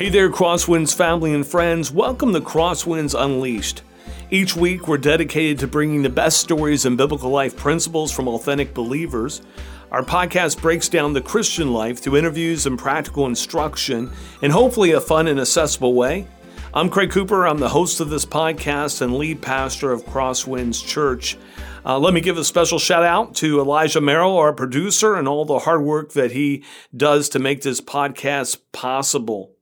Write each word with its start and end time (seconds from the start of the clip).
Hey 0.00 0.08
there, 0.08 0.30
Crosswinds 0.30 0.94
family 0.94 1.34
and 1.34 1.46
friends. 1.46 1.92
Welcome 1.92 2.32
to 2.32 2.40
Crosswinds 2.40 3.14
Unleashed. 3.14 3.82
Each 4.30 4.56
week, 4.56 4.88
we're 4.88 4.96
dedicated 4.96 5.58
to 5.58 5.66
bringing 5.66 6.00
the 6.00 6.08
best 6.08 6.40
stories 6.40 6.86
and 6.86 6.96
biblical 6.96 7.28
life 7.28 7.54
principles 7.54 8.10
from 8.10 8.26
authentic 8.26 8.72
believers. 8.72 9.42
Our 9.90 10.02
podcast 10.02 10.62
breaks 10.62 10.88
down 10.88 11.12
the 11.12 11.20
Christian 11.20 11.74
life 11.74 11.98
through 11.98 12.16
interviews 12.16 12.64
and 12.64 12.78
practical 12.78 13.26
instruction 13.26 14.10
in 14.40 14.52
hopefully 14.52 14.92
a 14.92 15.02
fun 15.02 15.28
and 15.28 15.38
accessible 15.38 15.92
way. 15.92 16.26
I'm 16.72 16.88
Craig 16.88 17.10
Cooper. 17.10 17.46
I'm 17.46 17.58
the 17.58 17.68
host 17.68 18.00
of 18.00 18.08
this 18.08 18.24
podcast 18.24 19.02
and 19.02 19.18
lead 19.18 19.42
pastor 19.42 19.92
of 19.92 20.06
Crosswinds 20.06 20.82
Church. 20.82 21.36
Uh, 21.84 21.98
let 21.98 22.14
me 22.14 22.22
give 22.22 22.38
a 22.38 22.44
special 22.44 22.78
shout 22.78 23.02
out 23.02 23.34
to 23.34 23.60
Elijah 23.60 24.00
Merrill, 24.00 24.38
our 24.38 24.54
producer, 24.54 25.16
and 25.16 25.28
all 25.28 25.44
the 25.44 25.58
hard 25.58 25.82
work 25.82 26.14
that 26.14 26.32
he 26.32 26.64
does 26.96 27.28
to 27.28 27.38
make 27.38 27.60
this 27.60 27.82
podcast 27.82 28.60
possible. 28.72 29.56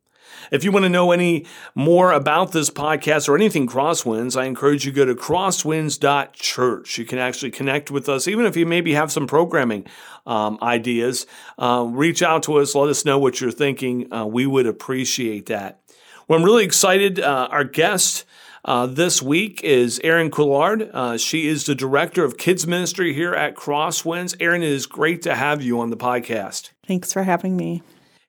If 0.51 0.65
you 0.65 0.73
want 0.73 0.84
to 0.84 0.88
know 0.88 1.12
any 1.12 1.47
more 1.75 2.12
about 2.12 2.52
this 2.52 2.70
podcast 2.70 3.29
or 3.29 3.37
anything 3.37 3.66
Crosswinds, 3.66 4.41
I 4.41 4.45
encourage 4.45 4.84
you 4.84 4.93
to 4.93 4.97
go 4.97 5.05
to 5.05 5.15
crosswinds.church. 5.15 6.98
You 6.98 7.05
can 7.05 7.19
actually 7.19 7.51
connect 7.51 7.91
with 7.91 8.09
us, 8.09 8.29
even 8.29 8.47
if 8.47 8.57
you 8.57 8.66
maybe 8.66 8.95
have 8.95 9.12
some 9.12 9.27
programming 9.27 9.87
um, 10.27 10.59
ideas. 10.62 11.27
Uh, 11.59 11.87
reach 11.88 12.23
out 12.23 12.43
to 12.45 12.59
us, 12.59 12.74
let 12.74 12.88
us 12.88 13.05
know 13.05 13.19
what 13.19 13.41
you're 13.41 13.51
thinking. 13.51 14.12
Uh, 14.12 14.27
we 14.27 14.47
would 14.47 14.66
appreciate 14.66 15.47
that. 15.47 15.80
Well, 16.27 16.38
I'm 16.38 16.45
really 16.45 16.65
excited. 16.65 17.19
Uh, 17.19 17.49
our 17.51 17.65
guest 17.65 18.24
uh, 18.65 18.87
this 18.87 19.23
week 19.23 19.63
is 19.65 20.01
Erin 20.04 20.30
Coulard. 20.30 20.91
Uh, 20.93 21.16
she 21.16 21.49
is 21.49 21.65
the 21.65 21.74
director 21.74 22.24
of 22.24 22.37
kids 22.37 22.66
ministry 22.66 23.15
here 23.15 23.35
at 23.35 23.54
Crosswinds. 23.54 24.37
Erin, 24.41 24.63
it 24.63 24.69
is 24.69 24.87
great 24.87 25.23
to 25.23 25.35
have 25.35 25.63
you 25.63 25.80
on 25.80 25.91
the 25.91 25.96
podcast. 25.96 26.71
Thanks 26.87 27.13
for 27.13 27.23
having 27.23 27.57
me. 27.57 27.82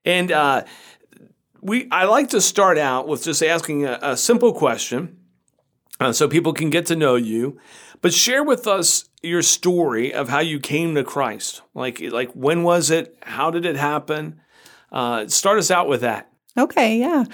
And 0.05 0.31
uh, 0.31 0.63
we 1.61 1.87
I 1.91 2.05
like 2.05 2.29
to 2.29 2.41
start 2.41 2.77
out 2.77 3.07
with 3.07 3.23
just 3.23 3.43
asking 3.43 3.85
a, 3.85 3.99
a 4.01 4.17
simple 4.17 4.53
question 4.53 5.17
uh, 5.99 6.13
so 6.13 6.27
people 6.27 6.53
can 6.53 6.69
get 6.69 6.85
to 6.87 6.95
know 6.95 7.15
you. 7.15 7.59
But 8.01 8.13
share 8.13 8.43
with 8.43 8.65
us 8.67 9.09
your 9.21 9.41
story 9.41 10.13
of 10.13 10.29
how 10.29 10.39
you 10.39 10.59
came 10.59 10.95
to 10.95 11.03
Christ. 11.03 11.61
Like, 11.73 11.99
like 11.99 12.31
when 12.31 12.63
was 12.63 12.89
it? 12.89 13.17
How 13.21 13.51
did 13.51 13.65
it 13.65 13.75
happen? 13.75 14.39
Uh, 14.91 15.27
start 15.27 15.59
us 15.59 15.69
out 15.69 15.87
with 15.87 16.01
that. 16.01 16.31
Okay, 16.57 16.97
yeah. 16.97 17.25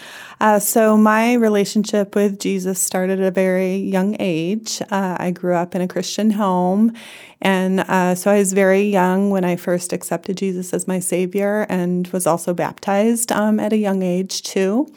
Uh, 0.41 0.59
so 0.59 0.97
my 0.97 1.33
relationship 1.35 2.15
with 2.15 2.37
Jesus 2.37 2.79
started 2.81 3.19
at 3.19 3.25
a 3.25 3.31
very 3.31 3.77
young 3.77 4.17
age. 4.19 4.81
Uh, 4.91 5.15
I 5.17 5.31
grew 5.31 5.55
up 5.55 5.73
in 5.73 5.81
a 5.81 5.87
Christian 5.87 6.31
home, 6.31 6.93
and 7.41 7.79
uh, 7.79 8.15
so 8.15 8.29
I 8.29 8.39
was 8.39 8.51
very 8.51 8.83
young 8.83 9.29
when 9.29 9.45
I 9.45 9.55
first 9.55 9.93
accepted 9.93 10.37
Jesus 10.37 10.73
as 10.73 10.85
my 10.85 10.99
Savior 10.99 11.65
and 11.69 12.07
was 12.09 12.27
also 12.27 12.53
baptized 12.53 13.31
um, 13.31 13.57
at 13.59 13.71
a 13.71 13.77
young 13.77 14.03
age, 14.03 14.43
too. 14.43 14.93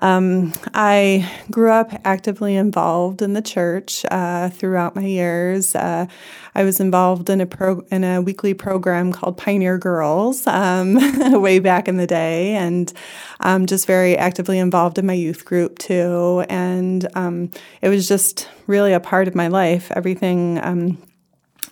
Um, 0.00 0.52
I 0.74 1.30
grew 1.50 1.70
up 1.70 1.90
actively 2.04 2.54
involved 2.54 3.22
in 3.22 3.32
the 3.32 3.42
church 3.42 4.04
uh, 4.10 4.50
throughout 4.50 4.94
my 4.94 5.04
years. 5.04 5.74
Uh, 5.74 6.06
I 6.54 6.64
was 6.64 6.80
involved 6.80 7.30
in 7.30 7.40
a 7.40 7.46
pro- 7.46 7.84
in 7.90 8.04
a 8.04 8.20
weekly 8.20 8.52
program 8.52 9.12
called 9.12 9.38
Pioneer 9.38 9.78
Girls 9.78 10.46
um, 10.46 10.98
way 11.40 11.58
back 11.58 11.88
in 11.88 11.96
the 11.96 12.06
day, 12.06 12.54
and 12.54 12.92
um, 13.40 13.66
just 13.66 13.86
very 13.86 14.16
actively 14.16 14.58
involved 14.58 14.98
in 14.98 15.06
my 15.06 15.14
youth 15.14 15.44
group 15.44 15.78
too. 15.78 16.44
And 16.48 17.06
um, 17.14 17.50
it 17.80 17.88
was 17.88 18.06
just 18.06 18.48
really 18.66 18.92
a 18.92 19.00
part 19.00 19.28
of 19.28 19.34
my 19.34 19.48
life. 19.48 19.90
Everything 19.92 20.58
um, 20.62 20.98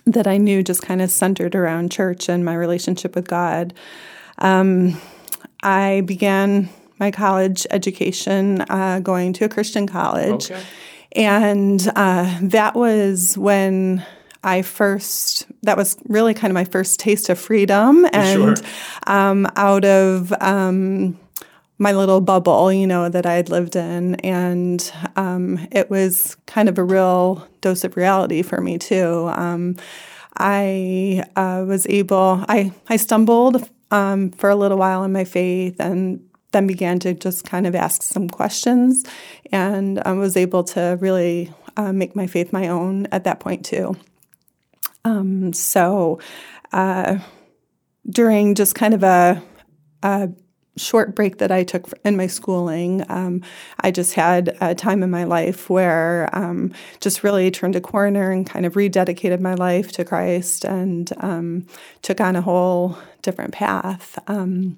that 0.05 0.27
I 0.27 0.37
knew 0.37 0.63
just 0.63 0.81
kind 0.81 1.01
of 1.01 1.11
centered 1.11 1.55
around 1.55 1.91
church 1.91 2.29
and 2.29 2.43
my 2.43 2.55
relationship 2.55 3.15
with 3.15 3.27
God. 3.27 3.73
Um, 4.37 4.99
I 5.63 6.01
began 6.01 6.69
my 6.99 7.11
college 7.11 7.67
education 7.71 8.61
uh, 8.69 8.99
going 8.99 9.33
to 9.33 9.45
a 9.45 9.49
Christian 9.49 9.87
college. 9.87 10.51
Okay. 10.51 10.61
And 11.15 11.87
uh, 11.95 12.39
that 12.41 12.75
was 12.75 13.37
when 13.37 14.05
I 14.43 14.61
first, 14.61 15.47
that 15.63 15.77
was 15.77 15.97
really 16.07 16.33
kind 16.33 16.51
of 16.51 16.55
my 16.55 16.65
first 16.65 16.99
taste 16.99 17.29
of 17.29 17.39
freedom 17.39 18.05
and 18.13 18.57
sure. 18.57 18.67
um, 19.07 19.47
out 19.55 19.85
of 19.85 20.33
um, 20.41 21.17
my 21.77 21.93
little 21.93 22.21
bubble, 22.21 22.71
you 22.71 22.85
know, 22.85 23.09
that 23.09 23.25
I 23.25 23.33
had 23.33 23.49
lived 23.49 23.75
in. 23.75 24.15
And 24.15 24.91
um, 25.15 25.67
it 25.71 25.89
was 25.89 26.35
kind 26.45 26.69
of 26.69 26.77
a 26.77 26.83
real 26.83 27.47
dose 27.61 27.83
of 27.83 27.97
reality 27.97 28.41
for 28.41 28.61
me, 28.61 28.77
too. 28.77 29.31
Um, 29.33 29.77
I 30.37 31.23
uh, 31.35 31.63
was 31.65 31.87
able, 31.87 32.43
I, 32.47 32.71
I 32.89 32.97
stumbled 32.97 33.67
um, 33.89 34.31
for 34.31 34.49
a 34.49 34.55
little 34.55 34.77
while 34.77 35.03
in 35.03 35.11
my 35.11 35.23
faith 35.23 35.77
and 35.79 36.21
then 36.55 36.67
began 36.67 36.99
to 36.99 37.13
just 37.13 37.43
kind 37.43 37.67
of 37.67 37.75
ask 37.75 38.01
some 38.01 38.29
questions 38.29 39.03
and 39.51 40.01
I 40.05 40.13
was 40.13 40.37
able 40.37 40.63
to 40.65 40.97
really 41.01 41.51
uh, 41.75 41.91
make 41.91 42.15
my 42.15 42.27
faith 42.27 42.53
my 42.53 42.69
own 42.69 43.07
at 43.07 43.25
that 43.25 43.41
point 43.41 43.65
too. 43.65 43.97
Um, 45.03 45.51
so 45.51 46.19
uh, 46.71 47.19
during 48.09 48.55
just 48.55 48.73
kind 48.73 48.93
of 48.93 49.03
a, 49.03 49.43
a, 50.01 50.29
short 50.77 51.15
break 51.15 51.37
that 51.37 51.53
I 51.53 51.63
took 51.63 51.87
in 52.03 52.17
my 52.17 52.27
schooling, 52.27 53.05
um, 53.07 53.41
I 53.79 53.91
just 53.91 54.13
had 54.13 54.57
a 54.59 54.75
time 54.75 55.03
in 55.03 55.09
my 55.09 55.23
life 55.23 55.69
where 55.69 56.29
um, 56.33 56.73
just 56.99 57.23
really 57.23 57.49
turned 57.49 57.77
a 57.77 57.81
corner 57.81 58.29
and 58.29 58.45
kind 58.45 58.65
of 58.65 58.73
rededicated 58.73 59.39
my 59.39 59.53
life 59.53 59.93
to 59.93 60.03
Christ 60.03 60.65
and 60.65 61.13
um, 61.23 61.65
took 62.01 62.19
on 62.19 62.35
a 62.35 62.41
whole 62.41 62.97
different 63.21 63.53
path. 63.53 64.19
Um, 64.27 64.77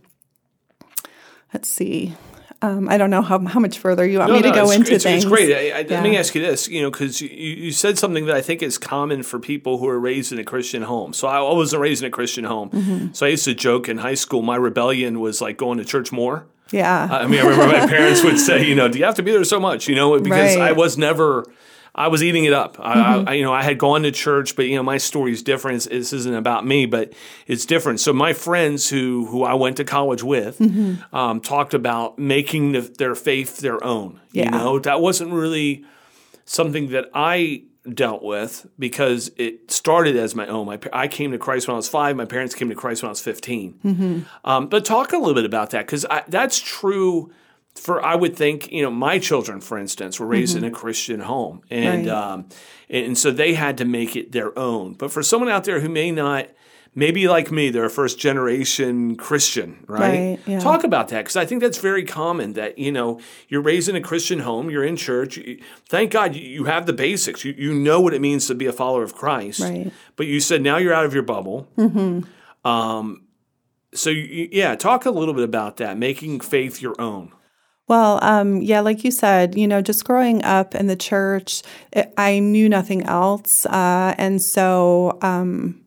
let's 1.53 1.69
see. 1.69 2.15
Um, 2.61 2.89
I 2.89 2.97
don't 2.97 3.11
know 3.11 3.21
how, 3.21 3.39
how 3.45 3.59
much 3.59 3.77
further 3.77 4.03
you 4.03 4.17
want 4.17 4.31
no, 4.31 4.37
me 4.37 4.41
to 4.41 4.51
go 4.51 4.71
into 4.71 4.93
it's, 4.93 5.03
things. 5.03 5.23
It's 5.23 5.31
great. 5.31 5.53
I, 5.53 5.77
I, 5.77 5.79
yeah. 5.81 5.85
Let 5.89 6.03
me 6.03 6.17
ask 6.17 6.33
you 6.33 6.41
this, 6.41 6.67
you 6.67 6.81
know, 6.81 6.89
because 6.89 7.21
you, 7.21 7.29
you 7.29 7.71
said 7.71 7.99
something 7.99 8.25
that 8.25 8.35
I 8.35 8.41
think 8.41 8.63
is 8.63 8.79
common 8.79 9.21
for 9.21 9.39
people 9.39 9.77
who 9.77 9.87
are 9.87 9.99
raised 9.99 10.31
in 10.31 10.39
a 10.39 10.43
Christian 10.43 10.81
home. 10.81 11.13
So 11.13 11.27
I 11.27 11.39
wasn't 11.39 11.83
raised 11.83 12.01
in 12.01 12.07
a 12.07 12.11
Christian 12.11 12.45
home. 12.45 12.71
Mm-hmm. 12.71 13.13
So 13.13 13.27
I 13.27 13.29
used 13.29 13.45
to 13.45 13.53
joke 13.53 13.87
in 13.87 13.99
high 13.99 14.15
school, 14.15 14.41
my 14.41 14.55
rebellion 14.55 15.19
was 15.19 15.39
like 15.39 15.57
going 15.57 15.77
to 15.77 15.85
church 15.85 16.11
more. 16.11 16.47
Yeah. 16.71 17.07
I 17.11 17.27
mean, 17.27 17.39
I 17.39 17.43
remember 17.43 17.77
my 17.77 17.87
parents 17.95 18.23
would 18.23 18.39
say, 18.39 18.65
you 18.65 18.73
know, 18.73 18.87
do 18.87 18.97
you 18.97 19.05
have 19.05 19.15
to 19.15 19.23
be 19.23 19.31
there 19.31 19.43
so 19.43 19.59
much? 19.59 19.87
You 19.87 19.93
know, 19.93 20.19
because 20.19 20.55
right. 20.55 20.69
I 20.69 20.71
was 20.71 20.97
never– 20.97 21.45
I 21.97 22.07
was 22.09 22.23
eating 22.23 22.45
it 22.45 22.53
up. 22.53 22.77
Mm-hmm. 22.77 23.27
I, 23.27 23.33
you 23.33 23.43
know, 23.43 23.51
I 23.51 23.63
had 23.63 23.79
gone 23.79 24.03
to 24.03 24.11
church, 24.11 24.55
but 24.55 24.67
you 24.67 24.75
know, 24.75 24.83
my 24.83 24.97
story 24.97 25.31
is 25.31 25.41
different. 25.41 25.83
This 25.89 26.13
isn't 26.13 26.33
about 26.33 26.65
me, 26.65 26.85
but 26.85 27.13
it's 27.47 27.65
different. 27.65 27.99
So 27.99 28.13
my 28.13 28.33
friends 28.33 28.89
who 28.89 29.25
who 29.25 29.43
I 29.43 29.55
went 29.55 29.77
to 29.77 29.83
college 29.83 30.23
with 30.23 30.59
mm-hmm. 30.59 31.15
um, 31.15 31.41
talked 31.41 31.73
about 31.73 32.19
making 32.19 32.73
the, 32.73 32.81
their 32.81 33.15
faith 33.15 33.57
their 33.57 33.83
own. 33.83 34.19
Yeah. 34.31 34.45
You 34.45 34.51
know, 34.51 34.79
that 34.79 35.01
wasn't 35.01 35.31
really 35.31 35.85
something 36.45 36.89
that 36.89 37.09
I 37.13 37.63
dealt 37.93 38.21
with 38.21 38.67
because 38.77 39.31
it 39.37 39.71
started 39.71 40.15
as 40.15 40.35
my 40.35 40.45
own. 40.47 40.67
My, 40.67 40.79
I 40.93 41.07
came 41.07 41.31
to 41.31 41.37
Christ 41.37 41.67
when 41.67 41.73
I 41.73 41.77
was 41.77 41.89
five. 41.89 42.15
My 42.15 42.25
parents 42.25 42.53
came 42.53 42.69
to 42.69 42.75
Christ 42.75 43.01
when 43.01 43.07
I 43.07 43.11
was 43.11 43.21
15. 43.21 43.79
Mm-hmm. 43.83 44.19
Um, 44.45 44.67
but 44.67 44.85
talk 44.85 45.13
a 45.13 45.17
little 45.17 45.33
bit 45.33 45.45
about 45.45 45.71
that 45.71 45.85
because 45.85 46.05
that's 46.27 46.59
true 46.59 47.31
for 47.77 48.03
I 48.03 48.15
would 48.15 48.35
think 48.35 48.71
you 48.71 48.81
know 48.81 48.91
my 48.91 49.19
children, 49.19 49.61
for 49.61 49.77
instance, 49.77 50.19
were 50.19 50.27
raised 50.27 50.55
mm-hmm. 50.55 50.65
in 50.65 50.71
a 50.71 50.75
Christian 50.75 51.19
home, 51.21 51.61
and 51.69 52.07
right. 52.07 52.15
um, 52.15 52.49
and 52.89 53.17
so 53.17 53.31
they 53.31 53.53
had 53.53 53.77
to 53.77 53.85
make 53.85 54.15
it 54.15 54.31
their 54.31 54.57
own. 54.57 54.93
But 54.93 55.11
for 55.11 55.23
someone 55.23 55.49
out 55.49 55.63
there 55.63 55.79
who 55.79 55.89
may 55.89 56.11
not, 56.11 56.47
maybe 56.95 57.27
like 57.27 57.51
me, 57.51 57.69
they're 57.69 57.85
a 57.85 57.89
first 57.89 58.19
generation 58.19 59.15
Christian, 59.15 59.83
right? 59.87 59.99
right 59.99 60.39
yeah. 60.45 60.59
Talk 60.59 60.83
about 60.83 61.09
that 61.09 61.19
because 61.19 61.35
I 61.35 61.45
think 61.45 61.61
that's 61.61 61.77
very 61.77 62.03
common. 62.03 62.53
That 62.53 62.77
you 62.77 62.91
know 62.91 63.19
you're 63.47 63.61
raised 63.61 63.89
in 63.89 63.95
a 63.95 64.01
Christian 64.01 64.39
home, 64.39 64.69
you're 64.69 64.85
in 64.85 64.95
church. 64.95 65.37
You, 65.37 65.61
thank 65.87 66.11
God 66.11 66.35
you 66.35 66.65
have 66.65 66.85
the 66.85 66.93
basics. 66.93 67.45
You 67.45 67.53
you 67.57 67.73
know 67.73 68.01
what 68.01 68.13
it 68.13 68.21
means 68.21 68.47
to 68.47 68.55
be 68.55 68.65
a 68.65 68.73
follower 68.73 69.03
of 69.03 69.15
Christ. 69.15 69.61
Right. 69.61 69.91
But 70.15 70.27
you 70.27 70.39
said 70.39 70.61
now 70.61 70.77
you're 70.77 70.93
out 70.93 71.05
of 71.05 71.13
your 71.13 71.23
bubble. 71.23 71.67
Mm-hmm. 71.77 72.67
Um, 72.67 73.23
so 73.93 74.09
you, 74.09 74.49
yeah, 74.51 74.75
talk 74.75 75.05
a 75.05 75.11
little 75.11 75.33
bit 75.33 75.43
about 75.43 75.77
that, 75.77 75.97
making 75.97 76.41
faith 76.41 76.81
your 76.81 76.99
own. 76.99 77.31
Well, 77.87 78.19
um, 78.21 78.61
yeah, 78.61 78.81
like 78.81 79.03
you 79.03 79.11
said, 79.11 79.57
you 79.57 79.67
know, 79.67 79.81
just 79.81 80.03
growing 80.03 80.43
up 80.43 80.75
in 80.75 80.87
the 80.87 80.95
church, 80.95 81.61
it, 81.93 82.13
I 82.17 82.39
knew 82.39 82.67
nothing 82.67 83.03
else. 83.03 83.65
Uh, 83.65 84.13
and 84.17 84.41
so 84.41 85.17
um, 85.21 85.79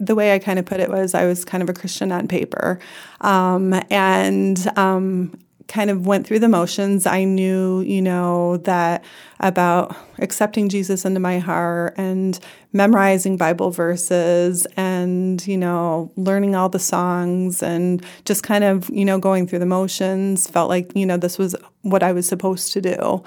the 0.00 0.14
way 0.14 0.34
I 0.34 0.38
kind 0.38 0.58
of 0.58 0.64
put 0.66 0.80
it 0.80 0.90
was 0.90 1.14
I 1.14 1.26
was 1.26 1.44
kind 1.44 1.62
of 1.62 1.68
a 1.68 1.74
Christian 1.74 2.12
on 2.12 2.28
paper. 2.28 2.78
Um, 3.20 3.74
and 3.90 4.66
um, 4.78 5.38
kind 5.68 5.90
of 5.90 6.06
went 6.06 6.26
through 6.26 6.38
the 6.38 6.48
motions. 6.48 7.06
I 7.06 7.24
knew, 7.24 7.82
you 7.82 8.00
know, 8.02 8.56
that 8.58 9.04
about 9.38 9.94
accepting 10.18 10.68
Jesus 10.68 11.04
into 11.04 11.20
my 11.20 11.38
heart 11.38 11.94
and 11.96 12.38
memorizing 12.72 13.36
Bible 13.36 13.70
verses 13.70 14.66
and, 14.76 15.46
you 15.46 15.58
know, 15.58 16.10
learning 16.16 16.56
all 16.56 16.70
the 16.70 16.78
songs 16.78 17.62
and 17.62 18.04
just 18.24 18.42
kind 18.42 18.64
of, 18.64 18.88
you 18.90 19.04
know, 19.04 19.18
going 19.18 19.46
through 19.46 19.60
the 19.60 19.66
motions. 19.66 20.48
Felt 20.48 20.70
like, 20.70 20.90
you 20.96 21.06
know, 21.06 21.18
this 21.18 21.38
was 21.38 21.54
what 21.82 22.02
I 22.02 22.12
was 22.12 22.26
supposed 22.26 22.72
to 22.72 22.80
do. 22.80 23.22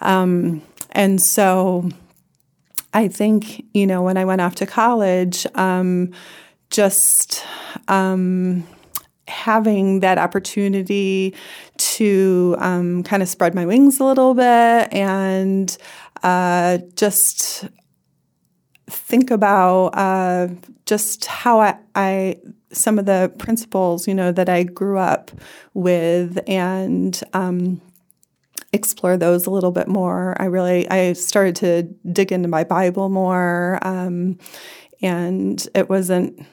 Um, 0.00 0.62
and 0.90 1.22
so 1.22 1.88
I 2.92 3.08
think, 3.08 3.64
you 3.72 3.86
know, 3.86 4.02
when 4.02 4.16
I 4.16 4.24
went 4.24 4.40
off 4.40 4.56
to 4.56 4.66
college, 4.66 5.46
um, 5.54 6.12
just, 6.70 7.44
um, 7.86 8.66
having 9.26 10.00
that 10.00 10.18
opportunity 10.18 11.34
to 11.78 12.56
um, 12.58 13.02
kind 13.02 13.22
of 13.22 13.28
spread 13.28 13.54
my 13.54 13.64
wings 13.64 14.00
a 14.00 14.04
little 14.04 14.34
bit 14.34 14.92
and 14.92 15.76
uh, 16.22 16.78
just 16.96 17.66
think 18.86 19.30
about 19.30 19.88
uh, 19.88 20.48
just 20.86 21.26
how 21.26 21.60
I, 21.60 21.78
I, 21.94 22.36
some 22.70 22.98
of 22.98 23.06
the 23.06 23.32
principles 23.38 24.08
you 24.08 24.14
know 24.14 24.32
that 24.32 24.48
I 24.48 24.64
grew 24.64 24.98
up 24.98 25.30
with 25.74 26.38
and 26.48 27.18
um, 27.32 27.80
explore 28.72 29.16
those 29.16 29.46
a 29.46 29.50
little 29.50 29.70
bit 29.70 29.88
more. 29.88 30.36
I 30.40 30.46
really 30.46 30.88
I 30.90 31.12
started 31.14 31.56
to 31.56 31.82
dig 32.12 32.32
into 32.32 32.48
my 32.48 32.64
Bible 32.64 33.08
more, 33.08 33.78
um, 33.82 34.38
and 35.00 35.66
it 35.74 35.88
wasn't. 35.88 36.46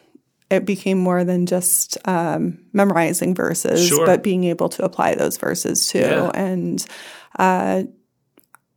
It 0.51 0.65
became 0.65 0.99
more 0.99 1.23
than 1.23 1.45
just 1.45 1.97
um, 2.05 2.59
memorizing 2.73 3.33
verses, 3.33 3.87
Sure. 3.87 4.05
but 4.05 4.21
being 4.21 4.43
able 4.43 4.69
to 4.69 4.83
apply 4.83 5.15
those 5.15 5.37
verses 5.37 5.87
too. 5.87 5.99
Yeah. 5.99 6.31
And 6.35 6.85
uh, 7.39 7.83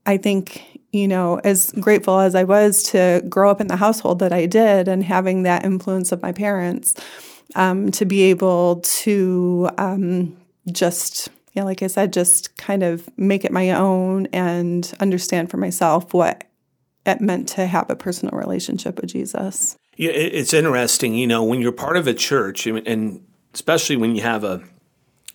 I 0.07 0.17
think, 0.17 0.63
you 0.93 1.09
know, 1.09 1.41
as 1.43 1.73
grateful 1.73 2.21
as 2.21 2.35
I 2.35 2.45
was 2.45 2.85
to 2.85 3.23
grow 3.29 3.51
up 3.51 3.61
in 3.61 3.67
the 3.67 3.77
household 3.77 4.21
that 4.21 4.33
I 4.33 4.47
did 4.47 4.87
and 4.87 5.03
having 5.03 5.43
that 5.43 5.65
influence 5.65 6.13
of 6.13 6.23
my 6.23 6.33
parents, 6.33 6.95
um, 7.57 7.91
to 7.91 8.05
be 8.05 8.23
able 8.31 8.81
to 9.03 9.69
um, 9.77 10.37
just, 10.71 11.29
yeah, 11.55 11.65
like 11.65 11.83
I 11.83 11.89
said, 11.89 12.13
just 12.13 12.57
kind 12.57 12.83
of 12.83 13.09
make 13.19 13.45
it 13.45 13.53
my 13.53 13.73
own 13.73 14.27
and 14.27 14.91
understand 15.01 15.51
for 15.51 15.57
myself 15.57 16.15
what 16.15 16.45
it 17.07 17.21
meant 17.21 17.49
to 17.49 17.67
have 17.67 17.91
a 17.91 17.97
personal 17.97 18.37
relationship 18.39 19.01
with 19.01 19.11
Jesus. 19.11 19.77
Yeah, 19.97 20.11
it's 20.11 20.53
interesting, 20.53 21.15
you 21.15 21.27
know, 21.27 21.45
when 21.45 21.61
you're 21.61 21.73
part 21.73 21.97
of 21.97 22.07
a 22.07 22.15
church, 22.15 22.67
and- 22.67 23.21
especially 23.53 23.97
when 23.97 24.17
you 24.17 24.23
have 24.23 24.43
a 24.45 24.61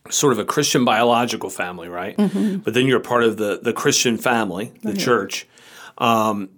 sort 0.09 0.33
of 0.33 0.39
a 0.39 0.45
Christian 0.45 0.83
biological 0.83 1.49
family, 1.49 1.87
right? 1.87 2.15
But 2.17 2.73
then 2.73 2.85
you're 2.87 2.99
part 2.99 3.23
of 3.23 3.37
the 3.37 3.59
the 3.61 3.71
Christian 3.73 4.17
family, 4.17 4.73
the 4.83 4.93
church. 4.93 5.47
Um, 5.97 6.49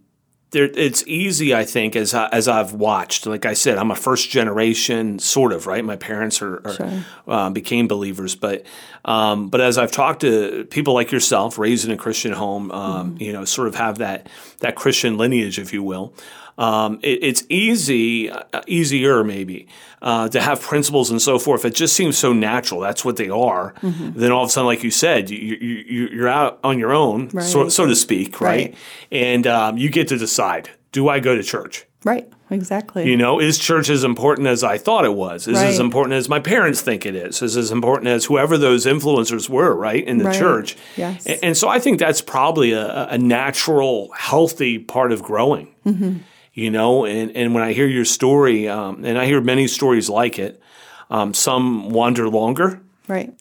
there, 0.51 0.65
it's 0.65 1.03
easy, 1.07 1.55
I 1.55 1.63
think, 1.63 1.95
as 1.95 2.13
I, 2.13 2.27
as 2.27 2.47
I've 2.49 2.73
watched. 2.73 3.25
Like 3.25 3.45
I 3.45 3.53
said, 3.53 3.77
I'm 3.77 3.89
a 3.89 3.95
first 3.95 4.29
generation, 4.29 5.17
sort 5.19 5.53
of, 5.53 5.65
right? 5.65 5.83
My 5.85 5.95
parents 5.95 6.41
are, 6.41 6.61
are 6.65 6.73
Sure. 6.73 6.91
uh, 7.27 7.49
became 7.51 7.87
believers, 7.87 8.35
but 8.35 8.63
um, 9.05 9.49
but 9.49 9.61
as 9.61 9.77
I've 9.77 9.91
talked 9.93 10.21
to 10.21 10.65
people 10.69 10.93
like 10.93 11.11
yourself, 11.11 11.57
raised 11.57 11.85
in 11.85 11.91
a 11.91 11.97
Christian 11.97 12.33
home, 12.33 12.69
um, 12.71 13.15
you 13.19 13.31
know, 13.31 13.45
sort 13.45 13.67
of 13.69 13.75
have 13.75 13.99
that 13.99 14.27
that 14.59 14.75
Christian 14.75 15.17
lineage, 15.17 15.57
if 15.59 15.71
you 15.73 15.83
will. 15.83 16.13
Um, 16.61 16.99
it, 17.01 17.19
it's 17.23 17.43
easy, 17.49 18.29
uh, 18.29 18.43
easier 18.67 19.23
maybe, 19.23 19.67
uh, 20.01 20.29
to 20.29 20.39
have 20.39 20.61
principles 20.61 21.09
and 21.09 21.21
so 21.21 21.39
forth. 21.39 21.65
It 21.65 21.73
just 21.73 21.95
seems 21.95 22.17
so 22.17 22.33
natural. 22.33 22.79
That's 22.81 23.03
what 23.03 23.15
they 23.17 23.29
are. 23.29 23.73
Then 23.81 24.31
all 24.31 24.43
of 24.43 24.49
a 24.49 24.51
sudden, 24.51 24.67
like 24.67 24.83
you 24.83 24.91
said, 24.91 25.29
you, 25.29 25.37
you, 25.39 25.55
you, 25.93 26.07
you're 26.15 26.27
out 26.29 26.59
on 26.63 26.77
your 26.79 26.93
own, 26.93 27.29
so, 27.41 27.63
Right. 27.63 27.71
so 27.71 27.85
to 27.87 27.95
speak, 27.95 28.39
right? 28.41 28.51
Right. 28.51 28.75
And 29.11 29.47
um, 29.47 29.77
you 29.77 29.89
get 29.89 30.07
to 30.09 30.17
decide: 30.17 30.69
Do 30.91 31.09
I 31.09 31.19
go 31.19 31.35
to 31.35 31.43
church? 31.43 31.85
Right, 32.03 32.27
exactly. 32.49 33.07
You 33.07 33.15
know, 33.15 33.39
is 33.39 33.59
church 33.59 33.87
as 33.89 34.03
important 34.03 34.47
as 34.47 34.63
I 34.63 34.77
thought 34.79 35.05
it 35.05 35.13
was? 35.13 35.47
Is 35.47 35.57
as 35.59 35.77
Right. 35.77 35.85
important 35.85 36.13
as 36.15 36.27
my 36.29 36.39
parents 36.39 36.81
think 36.81 37.05
it 37.05 37.15
is? 37.15 37.41
Is 37.43 37.55
as 37.57 37.69
important 37.71 38.07
as 38.07 38.25
whoever 38.25 38.57
those 38.57 38.87
influencers 38.87 39.47
were, 39.49 39.75
right, 39.75 40.03
in 40.03 40.17
the 40.17 40.25
Right. 40.25 40.39
church? 40.39 40.77
Yes. 40.97 41.25
And, 41.27 41.39
and 41.43 41.57
so 41.57 41.69
I 41.69 41.79
think 41.79 41.99
that's 41.99 42.21
probably 42.21 42.71
a, 42.71 43.07
a 43.09 43.17
natural, 43.19 44.11
healthy 44.17 44.79
part 44.79 45.11
of 45.11 45.21
growing. 45.21 45.67
Mm-hmm. 45.85 46.13
You 46.53 46.69
know, 46.69 47.05
and, 47.05 47.35
and 47.35 47.53
when 47.53 47.63
I 47.63 47.71
hear 47.71 47.87
your 47.87 48.03
story, 48.03 48.67
um, 48.67 49.05
and 49.05 49.17
I 49.17 49.25
hear 49.25 49.39
many 49.39 49.67
stories 49.67 50.09
like 50.09 50.37
it, 50.37 50.61
um, 51.09 51.33
some 51.33 51.89
wander 51.89 52.27
longer, 52.27 52.81
right, 53.07 53.33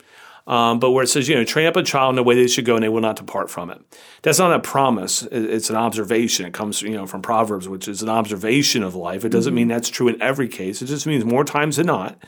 um, 0.46 0.80
but 0.80 0.90
where 0.90 1.04
it 1.04 1.06
says, 1.06 1.28
you 1.28 1.36
know, 1.36 1.44
train 1.44 1.66
up 1.66 1.76
a 1.76 1.82
child 1.82 2.10
in 2.10 2.16
the 2.16 2.24
way 2.24 2.34
they 2.34 2.48
should 2.48 2.64
go 2.64 2.74
and 2.74 2.82
they 2.82 2.88
will 2.88 3.00
not 3.00 3.14
depart 3.14 3.50
from 3.50 3.70
it. 3.70 3.80
That's 4.22 4.40
not 4.40 4.52
a 4.52 4.58
promise. 4.58 5.22
It's 5.30 5.70
an 5.70 5.76
observation. 5.76 6.44
It 6.44 6.52
comes, 6.52 6.82
you 6.82 6.90
know, 6.90 7.06
from 7.06 7.22
Proverbs, 7.22 7.68
which 7.68 7.86
is 7.86 8.02
an 8.02 8.08
observation 8.08 8.82
of 8.82 8.96
life. 8.96 9.24
It 9.24 9.28
doesn't 9.28 9.54
mean 9.54 9.68
that's 9.68 9.88
true 9.88 10.08
in 10.08 10.20
every 10.20 10.48
case. 10.48 10.82
It 10.82 10.86
just 10.86 11.06
means 11.06 11.24
more 11.24 11.44
times 11.44 11.76
than 11.76 11.86
not 11.86 12.18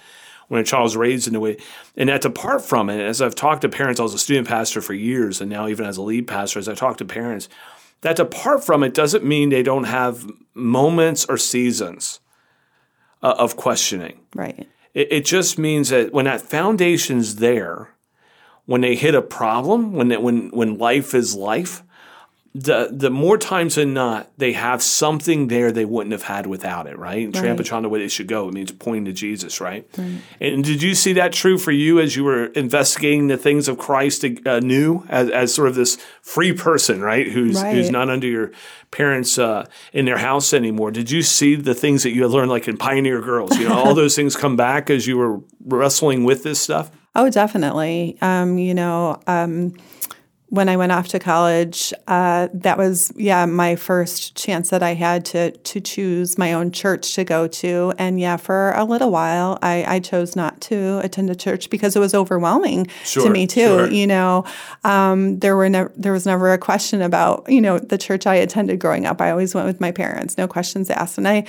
when 0.46 0.60
a 0.60 0.64
child's 0.64 0.96
raised 0.96 1.26
in 1.26 1.32
the 1.32 1.40
way 1.40 1.56
and 1.96 2.08
that's 2.08 2.26
apart 2.26 2.64
from 2.64 2.90
it. 2.90 3.00
As 3.00 3.20
I've 3.20 3.34
talked 3.34 3.62
to 3.62 3.68
parents, 3.68 3.98
I 3.98 4.04
was 4.04 4.14
a 4.14 4.18
student 4.18 4.46
pastor 4.46 4.80
for 4.80 4.94
years 4.94 5.40
and 5.40 5.50
now 5.50 5.66
even 5.66 5.86
as 5.86 5.96
a 5.96 6.02
lead 6.02 6.28
pastor, 6.28 6.60
as 6.60 6.68
I 6.68 6.74
talk 6.74 6.98
to 6.98 7.04
parents, 7.04 7.48
that 8.02 8.20
apart 8.20 8.62
from 8.62 8.84
it 8.84 8.94
doesn't 8.94 9.24
mean 9.24 9.48
they 9.48 9.62
don't 9.64 9.84
have 9.84 10.30
moments 10.54 11.24
or 11.24 11.36
seasons 11.36 12.20
uh, 13.22 13.34
of 13.38 13.56
questioning. 13.56 14.20
right, 14.34 14.68
It, 14.94 15.12
it 15.12 15.24
just 15.24 15.58
means 15.58 15.90
that 15.90 16.12
when 16.12 16.26
that 16.26 16.40
foundation's 16.40 17.36
there, 17.36 17.94
when 18.66 18.80
they 18.80 18.94
hit 18.94 19.14
a 19.14 19.22
problem, 19.22 19.92
when 19.92 20.10
it, 20.12 20.22
when 20.22 20.50
when 20.50 20.78
life 20.78 21.14
is 21.14 21.34
life, 21.34 21.82
the 22.54 22.90
the 22.92 23.08
more 23.10 23.38
times 23.38 23.76
than 23.76 23.94
not, 23.94 24.30
they 24.36 24.52
have 24.52 24.82
something 24.82 25.48
there 25.48 25.72
they 25.72 25.86
wouldn't 25.86 26.12
have 26.12 26.24
had 26.24 26.46
without 26.46 26.86
it, 26.86 26.98
right? 26.98 27.24
And 27.24 27.34
Right. 27.34 27.64
child 27.64 27.84
the 27.84 27.88
way 27.88 28.00
they 28.00 28.08
should 28.08 28.26
go. 28.28 28.48
It 28.48 28.54
means 28.54 28.70
pointing 28.72 29.06
to 29.06 29.12
Jesus, 29.12 29.58
right? 29.60 29.86
And 30.38 30.62
did 30.62 30.82
you 30.82 30.94
see 30.94 31.14
that 31.14 31.32
true 31.32 31.56
for 31.56 31.72
you 31.72 31.98
as 31.98 32.14
you 32.14 32.24
were 32.24 32.46
investigating 32.46 33.28
the 33.28 33.38
things 33.38 33.68
of 33.68 33.78
Christ 33.78 34.24
uh, 34.44 34.60
new 34.60 35.04
as, 35.08 35.30
as 35.30 35.54
sort 35.54 35.68
of 35.68 35.74
this 35.76 35.96
free 36.20 36.52
person, 36.52 37.00
right? 37.00 37.26
Who's 37.26 37.62
who's 37.62 37.90
not 37.90 38.10
under 38.10 38.26
your 38.26 38.50
parents 38.90 39.38
uh, 39.38 39.64
in 39.94 40.04
their 40.04 40.18
house 40.18 40.52
anymore. 40.52 40.90
Did 40.90 41.10
you 41.10 41.22
see 41.22 41.54
the 41.54 41.74
things 41.74 42.02
that 42.02 42.10
you 42.10 42.22
had 42.22 42.30
learned, 42.32 42.50
like 42.50 42.68
in 42.68 42.76
Pioneer 42.76 43.22
Girls? 43.22 43.56
You 43.58 43.68
know, 43.68 43.74
all 43.74 43.94
those 43.94 44.14
things 44.20 44.36
come 44.36 44.56
back 44.56 44.90
as 44.90 45.06
you 45.06 45.16
were 45.16 45.40
wrestling 45.64 46.24
with 46.24 46.42
this 46.42 46.60
stuff. 46.60 46.90
Oh, 47.14 47.30
definitely. 47.30 48.18
Um, 48.20 48.58
you 48.58 48.74
know, 48.74 49.20
um, 49.26 49.74
when 50.52 50.68
I 50.68 50.76
went 50.76 50.92
off 50.92 51.08
to 51.08 51.18
college, 51.18 51.94
uh, 52.08 52.48
that 52.52 52.76
was 52.76 53.10
yeah 53.16 53.46
my 53.46 53.74
first 53.74 54.36
chance 54.36 54.68
that 54.68 54.82
I 54.82 54.92
had 54.92 55.24
to 55.32 55.50
to 55.52 55.80
choose 55.80 56.36
my 56.36 56.52
own 56.52 56.72
church 56.72 57.14
to 57.14 57.24
go 57.24 57.48
to, 57.48 57.94
and 57.96 58.20
yeah, 58.20 58.36
for 58.36 58.72
a 58.72 58.84
little 58.84 59.10
while 59.10 59.58
I, 59.62 59.82
I 59.96 60.00
chose 60.00 60.36
not 60.36 60.60
to 60.68 60.98
attend 61.02 61.30
a 61.30 61.34
church 61.34 61.70
because 61.70 61.96
it 61.96 62.00
was 62.00 62.12
overwhelming 62.14 62.88
Sure, 63.02 63.24
to 63.24 63.30
me 63.30 63.46
too. 63.46 63.60
sure. 63.60 63.90
You 63.90 64.06
know, 64.06 64.44
um, 64.84 65.38
there 65.38 65.56
were 65.56 65.70
never 65.70 65.90
there 65.96 66.12
was 66.12 66.26
never 66.26 66.52
a 66.52 66.58
question 66.58 67.00
about 67.00 67.46
you 67.48 67.62
know 67.62 67.78
the 67.78 67.96
church 67.96 68.26
I 68.26 68.34
attended 68.34 68.78
growing 68.78 69.06
up. 69.06 69.22
I 69.22 69.30
always 69.30 69.54
went 69.54 69.66
with 69.66 69.80
my 69.80 69.90
parents, 69.90 70.36
no 70.36 70.46
questions 70.46 70.90
asked, 70.90 71.16
and 71.16 71.26
I 71.26 71.44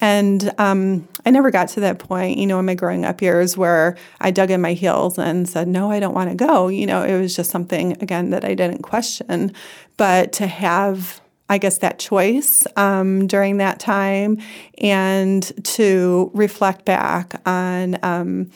and 0.00 0.52
um, 0.58 1.08
I 1.24 1.30
never 1.30 1.50
got 1.50 1.68
to 1.70 1.80
that 1.80 1.98
point, 1.98 2.38
you 2.38 2.46
know, 2.46 2.58
in 2.58 2.66
my 2.66 2.74
growing 2.74 3.04
up 3.04 3.22
years 3.22 3.56
where 3.56 3.96
I 4.20 4.30
dug 4.30 4.50
in 4.50 4.60
my 4.60 4.74
heels 4.74 5.18
and 5.18 5.48
said, 5.48 5.68
no, 5.68 5.90
I 5.90 6.00
don't 6.00 6.14
want 6.14 6.28
to 6.30 6.36
go. 6.36 6.68
You 6.68 6.86
know, 6.86 7.02
it 7.02 7.18
was 7.18 7.34
just 7.34 7.50
something, 7.50 7.92
again, 8.02 8.30
that 8.30 8.44
I 8.44 8.54
didn't 8.54 8.82
question. 8.82 9.54
But 9.96 10.34
to 10.34 10.46
have, 10.46 11.20
I 11.48 11.56
guess, 11.56 11.78
that 11.78 11.98
choice 11.98 12.66
um, 12.76 13.26
during 13.26 13.56
that 13.56 13.80
time 13.80 14.38
and 14.78 15.64
to 15.64 16.30
reflect 16.34 16.84
back 16.84 17.40
on 17.46 17.98
um, 18.02 18.50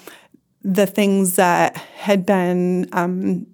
the 0.63 0.87
things 0.87 1.37
that 1.37 1.77
had 1.77 2.27
been 2.27 2.87
um, 2.93 3.47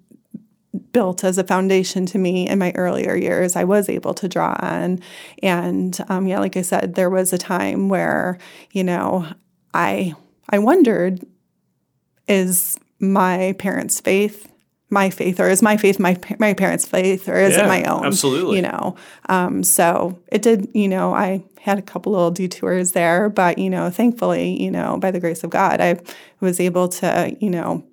built 0.77 1.23
as 1.23 1.37
a 1.37 1.43
foundation 1.43 2.05
to 2.07 2.17
me 2.17 2.47
in 2.47 2.59
my 2.59 2.71
earlier 2.75 3.15
years, 3.15 3.55
I 3.55 3.63
was 3.63 3.89
able 3.89 4.13
to 4.15 4.27
draw 4.27 4.55
on. 4.59 4.99
And 5.43 5.97
um, 6.09 6.27
yeah, 6.27 6.39
like 6.39 6.57
I 6.57 6.61
said, 6.61 6.95
there 6.95 7.09
was 7.09 7.33
a 7.33 7.37
time 7.37 7.89
where 7.89 8.37
you 8.71 8.83
know 8.83 9.27
I 9.73 10.13
I 10.49 10.59
wondered, 10.59 11.25
is 12.27 12.77
my 12.99 13.55
parents' 13.59 13.99
faith 13.99 14.47
my 14.89 15.09
faith, 15.09 15.39
or 15.39 15.49
is 15.49 15.61
my 15.61 15.75
faith 15.75 15.99
my 15.99 16.17
my 16.39 16.53
parents' 16.53 16.87
faith, 16.87 17.27
or 17.27 17.37
is 17.37 17.57
Yeah, 17.57 17.65
it 17.65 17.67
my 17.67 17.83
own? 17.83 18.05
absolutely. 18.05 18.57
You 18.57 18.61
know, 18.61 18.95
um, 19.27 19.63
so 19.63 20.17
it 20.31 20.41
did. 20.41 20.69
You 20.73 20.87
know, 20.87 21.13
I 21.13 21.43
had 21.59 21.77
a 21.77 21.81
couple 21.81 22.13
little 22.13 22.31
detours 22.31 22.93
there, 22.93 23.29
but 23.29 23.57
you 23.57 23.69
know, 23.69 23.89
thankfully, 23.89 24.61
you 24.61 24.71
know, 24.71 24.97
by 24.97 25.11
the 25.11 25.19
grace 25.19 25.43
of 25.43 25.49
God, 25.49 25.81
I 25.81 25.99
was 26.39 26.59
able 26.59 26.87
to 26.87 27.35
you 27.39 27.49
know 27.49 27.83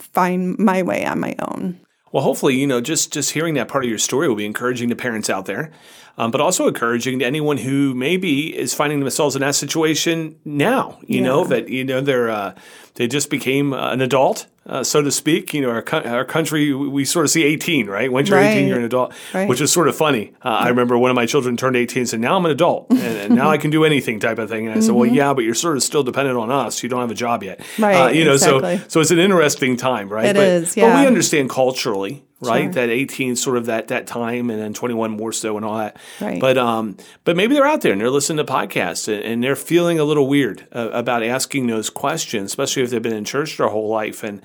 find 0.00 0.58
my 0.58 0.82
way 0.82 1.04
on 1.04 1.20
my 1.20 1.36
own. 1.38 1.78
Well, 2.12 2.24
hopefully, 2.24 2.56
you 2.58 2.66
know, 2.66 2.80
just 2.80 3.12
just 3.12 3.32
hearing 3.32 3.54
that 3.54 3.68
part 3.68 3.84
of 3.84 3.90
your 3.90 3.98
story 3.98 4.28
will 4.28 4.36
be 4.36 4.46
encouraging 4.46 4.88
to 4.88 4.96
parents 4.96 5.30
out 5.30 5.46
there, 5.46 5.70
um, 6.18 6.30
but 6.30 6.40
also 6.40 6.66
encouraging 6.66 7.20
to 7.20 7.24
anyone 7.24 7.58
who 7.58 7.94
maybe 7.94 8.56
is 8.56 8.74
finding 8.74 8.98
themselves 9.00 9.36
in 9.36 9.42
that 9.42 9.54
situation 9.54 10.36
now. 10.44 10.98
You 11.06 11.22
know 11.22 11.44
that 11.44 11.68
you 11.68 11.84
know 11.84 12.00
they're 12.00 12.30
uh, 12.30 12.54
they 12.94 13.06
just 13.06 13.30
became 13.30 13.72
an 13.72 14.00
adult, 14.00 14.46
uh, 14.70 14.82
so 14.84 15.02
to 15.02 15.10
speak. 15.10 15.52
You 15.52 15.60
know, 15.62 15.70
our 15.70 15.84
our 16.06 16.24
country 16.24 16.72
we 16.72 17.04
sort 17.04 17.26
of 17.26 17.30
see 17.30 17.42
eighteen, 17.44 17.86
right? 17.88 18.10
Once 18.10 18.28
you're 18.30 18.38
eighteen, 18.38 18.68
you're 18.68 18.78
an 18.78 18.84
adult, 18.84 19.12
Right. 19.34 19.48
which 19.48 19.60
is 19.60 19.70
sort 19.72 19.88
of 19.88 19.96
funny. 19.96 20.32
Uh, 20.42 20.48
I 20.48 20.68
remember 20.68 20.96
one 20.96 21.10
of 21.10 21.14
my 21.16 21.26
children 21.26 21.56
turned 21.56 21.76
eighteen 21.76 22.00
and 22.02 22.08
said, 22.08 22.20
"Now 22.20 22.36
I'm 22.36 22.44
an 22.46 22.50
adult, 22.52 22.86
and, 22.90 23.00
and 23.00 23.34
now 23.34 23.50
I 23.50 23.58
can 23.58 23.70
do 23.70 23.84
anything," 23.84 24.20
type 24.20 24.38
of 24.38 24.48
thing. 24.48 24.66
And 24.68 24.76
I 24.76 24.80
said, 24.80 24.94
"Well, 24.94 25.06
yeah, 25.10 25.34
but 25.34 25.44
you're 25.44 25.54
sort 25.54 25.76
of 25.76 25.82
still 25.82 26.02
dependent 26.02 26.38
on 26.38 26.50
us. 26.50 26.82
You 26.82 26.88
don't 26.88 27.00
have 27.00 27.10
a 27.10 27.14
job 27.14 27.42
yet, 27.42 27.58
Mm-hmm. 27.60 27.82
Right, 27.82 27.96
Uh, 27.96 28.08
you 28.10 28.24
know, 28.24 28.36
so 28.36 28.56
exactly. 28.58 28.88
so 28.88 29.00
it's 29.00 29.10
an 29.10 29.18
interesting 29.18 29.76
time, 29.76 30.08
right? 30.08 30.26
It 30.26 30.36
but, 30.36 30.46
is, 30.46 30.74
But 30.74 31.00
we 31.00 31.06
understand 31.06 31.50
culturally 31.50 32.22
right? 32.40 32.64
Sure. 32.64 32.72
That 32.72 32.90
18 32.90 33.36
sort 33.36 33.56
of 33.56 33.66
that 33.66 33.88
that 33.88 34.06
time, 34.06 34.50
and 34.50 34.60
then 34.60 34.72
21 34.74 35.10
more 35.10 35.32
so, 35.32 35.56
and 35.56 35.64
all 35.64 35.78
that. 35.78 35.96
Right. 36.20 36.40
But 36.40 36.56
um, 36.58 36.96
but 37.24 37.36
maybe 37.36 37.54
they're 37.54 37.66
out 37.66 37.80
there 37.82 37.92
and 37.92 38.00
they're 38.00 38.10
listening 38.10 38.44
to 38.44 38.52
podcasts 38.52 39.06
and, 39.12 39.22
and 39.24 39.42
they're 39.44 39.56
feeling 39.56 39.98
a 39.98 40.04
little 40.04 40.26
weird 40.28 40.66
uh, 40.72 40.90
about 40.92 41.22
asking 41.22 41.66
those 41.66 41.90
questions, 41.90 42.50
especially 42.50 42.82
if 42.82 42.90
they've 42.90 43.02
been 43.02 43.12
in 43.16 43.24
church 43.24 43.56
their 43.56 43.68
whole 43.68 43.88
life. 43.88 44.22
And 44.24 44.40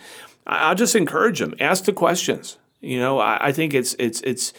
I, 0.46 0.70
I'll 0.70 0.76
just 0.76 0.96
encourage 0.96 1.40
them: 1.40 1.56
ask 1.60 1.86
the 1.86 1.94
questions. 1.94 2.58
You 2.82 3.00
know, 3.00 3.20
I, 3.20 3.48
I 3.48 3.52
think 3.52 3.74
it's 3.74 3.96
it's 3.98 4.22
it's 4.22 4.54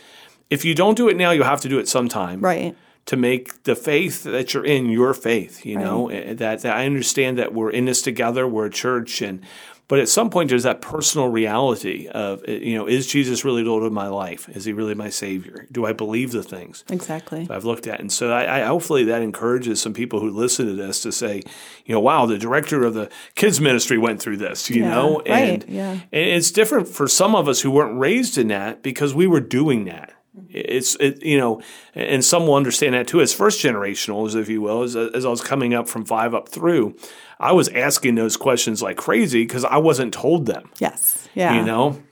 if 0.50 0.64
you 0.64 0.74
don't 0.74 0.96
do 0.96 1.08
it 1.08 1.16
now, 1.16 1.30
you'll 1.32 1.44
have 1.44 1.60
to 1.62 1.68
do 1.68 1.78
it 1.78 1.88
sometime 1.88 2.40
Right. 2.40 2.76
to 3.06 3.16
make 3.16 3.62
the 3.64 3.74
faith 3.76 4.22
that 4.24 4.54
you're 4.54 4.64
in 4.64 4.86
your 4.90 5.12
faith. 5.14 5.64
You 5.66 5.78
know 5.78 6.08
Eh, 6.08 6.34
that, 6.34 6.62
that 6.62 6.76
I 6.76 6.86
understand 6.86 7.38
that 7.38 7.52
we're 7.52 7.70
in 7.70 7.84
this 7.84 8.02
together. 8.02 8.46
We're 8.48 8.66
a 8.66 8.70
church, 8.70 9.20
and 9.22 9.40
but 9.88 9.98
at 9.98 10.08
some 10.08 10.30
point 10.30 10.48
there's 10.50 10.64
that 10.64 10.80
personal 10.80 11.28
reality 11.28 12.08
of 12.08 12.42
eh, 12.48 12.52
you 12.62 12.76
know 12.76 12.86
is 12.88 13.06
Jesus 13.06 13.44
really 13.44 13.62
Lord 13.62 13.82
of 13.84 13.92
my 13.92 14.08
life? 14.08 14.48
Is 14.48 14.64
He 14.64 14.72
really 14.72 14.94
my 14.94 15.08
Savior? 15.10 15.66
Do 15.70 15.86
I 15.86 15.92
believe 15.92 16.32
the 16.32 16.42
things? 16.42 16.84
Exactly. 16.90 17.46
I've 17.50 17.64
looked 17.64 17.86
at. 17.86 18.00
And 18.00 18.10
so 18.12 18.32
I, 18.32 18.62
I 18.62 18.64
hopefully 18.66 19.04
that 19.04 19.22
encourages 19.22 19.80
some 19.80 19.92
people 19.94 20.20
who 20.20 20.30
listen 20.30 20.66
to 20.66 20.74
this 20.74 21.00
to 21.02 21.12
say, 21.12 21.42
you 21.84 21.94
know, 21.94 22.00
wow, 22.00 22.26
the 22.26 22.38
director 22.38 22.84
of 22.84 22.94
the 22.94 23.10
kids 23.34 23.60
ministry 23.60 23.98
went 23.98 24.20
through 24.20 24.38
this, 24.38 24.68
you 24.70 24.82
Yeah, 24.82 24.90
know? 24.90 25.16
right, 25.28 25.62
And, 25.62 25.64
yeah. 25.68 25.90
and 25.92 26.00
it's 26.12 26.50
different 26.50 26.88
for 26.88 27.06
some 27.08 27.34
of 27.34 27.48
us 27.48 27.60
who 27.60 27.70
weren't 27.70 27.98
raised 27.98 28.38
in 28.38 28.48
that 28.48 28.82
because 28.82 29.14
we 29.14 29.26
were 29.26 29.40
doing 29.40 29.84
that. 29.86 30.12
It's 30.48 30.96
it, 30.96 31.22
you 31.22 31.38
know, 31.38 31.62
and 31.94 32.24
some 32.24 32.46
will 32.46 32.54
understand 32.54 32.94
that 32.94 33.08
too 33.08 33.20
as 33.20 33.32
first 33.32 33.64
generationals, 33.64 34.34
if 34.34 34.48
you 34.48 34.60
will, 34.60 34.82
as, 34.82 34.96
as 34.96 35.24
I 35.24 35.28
was 35.28 35.40
coming 35.40 35.74
up 35.74 35.88
from 35.88 36.04
five 36.04 36.34
up 36.34 36.48
through, 36.48 36.96
I 37.38 37.52
was 37.52 37.68
asking 37.68 38.14
those 38.14 38.36
questions 38.36 38.82
like 38.82 38.96
crazy 38.96 39.44
because 39.44 39.64
I 39.64 39.78
wasn't 39.78 40.14
told 40.14 40.46
them. 40.46 40.70
Yes. 40.78 41.28
Yeah. 41.34 41.58
You 41.58 41.64
know, 41.64 42.02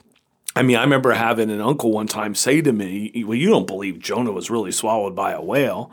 I 0.55 0.63
mean, 0.63 0.77
I 0.77 0.83
remember 0.83 1.11
having 1.11 1.49
an 1.49 1.61
uncle 1.61 1.91
one 1.91 2.07
time 2.07 2.35
say 2.35 2.61
to 2.61 2.71
me, 2.71 3.23
"Well, 3.25 3.35
you 3.35 3.49
don't 3.49 3.67
believe 3.67 3.99
Jonah 3.99 4.31
was 4.31 4.49
really 4.49 4.71
swallowed 4.71 5.15
by 5.15 5.31
a 5.31 5.41
whale," 5.41 5.91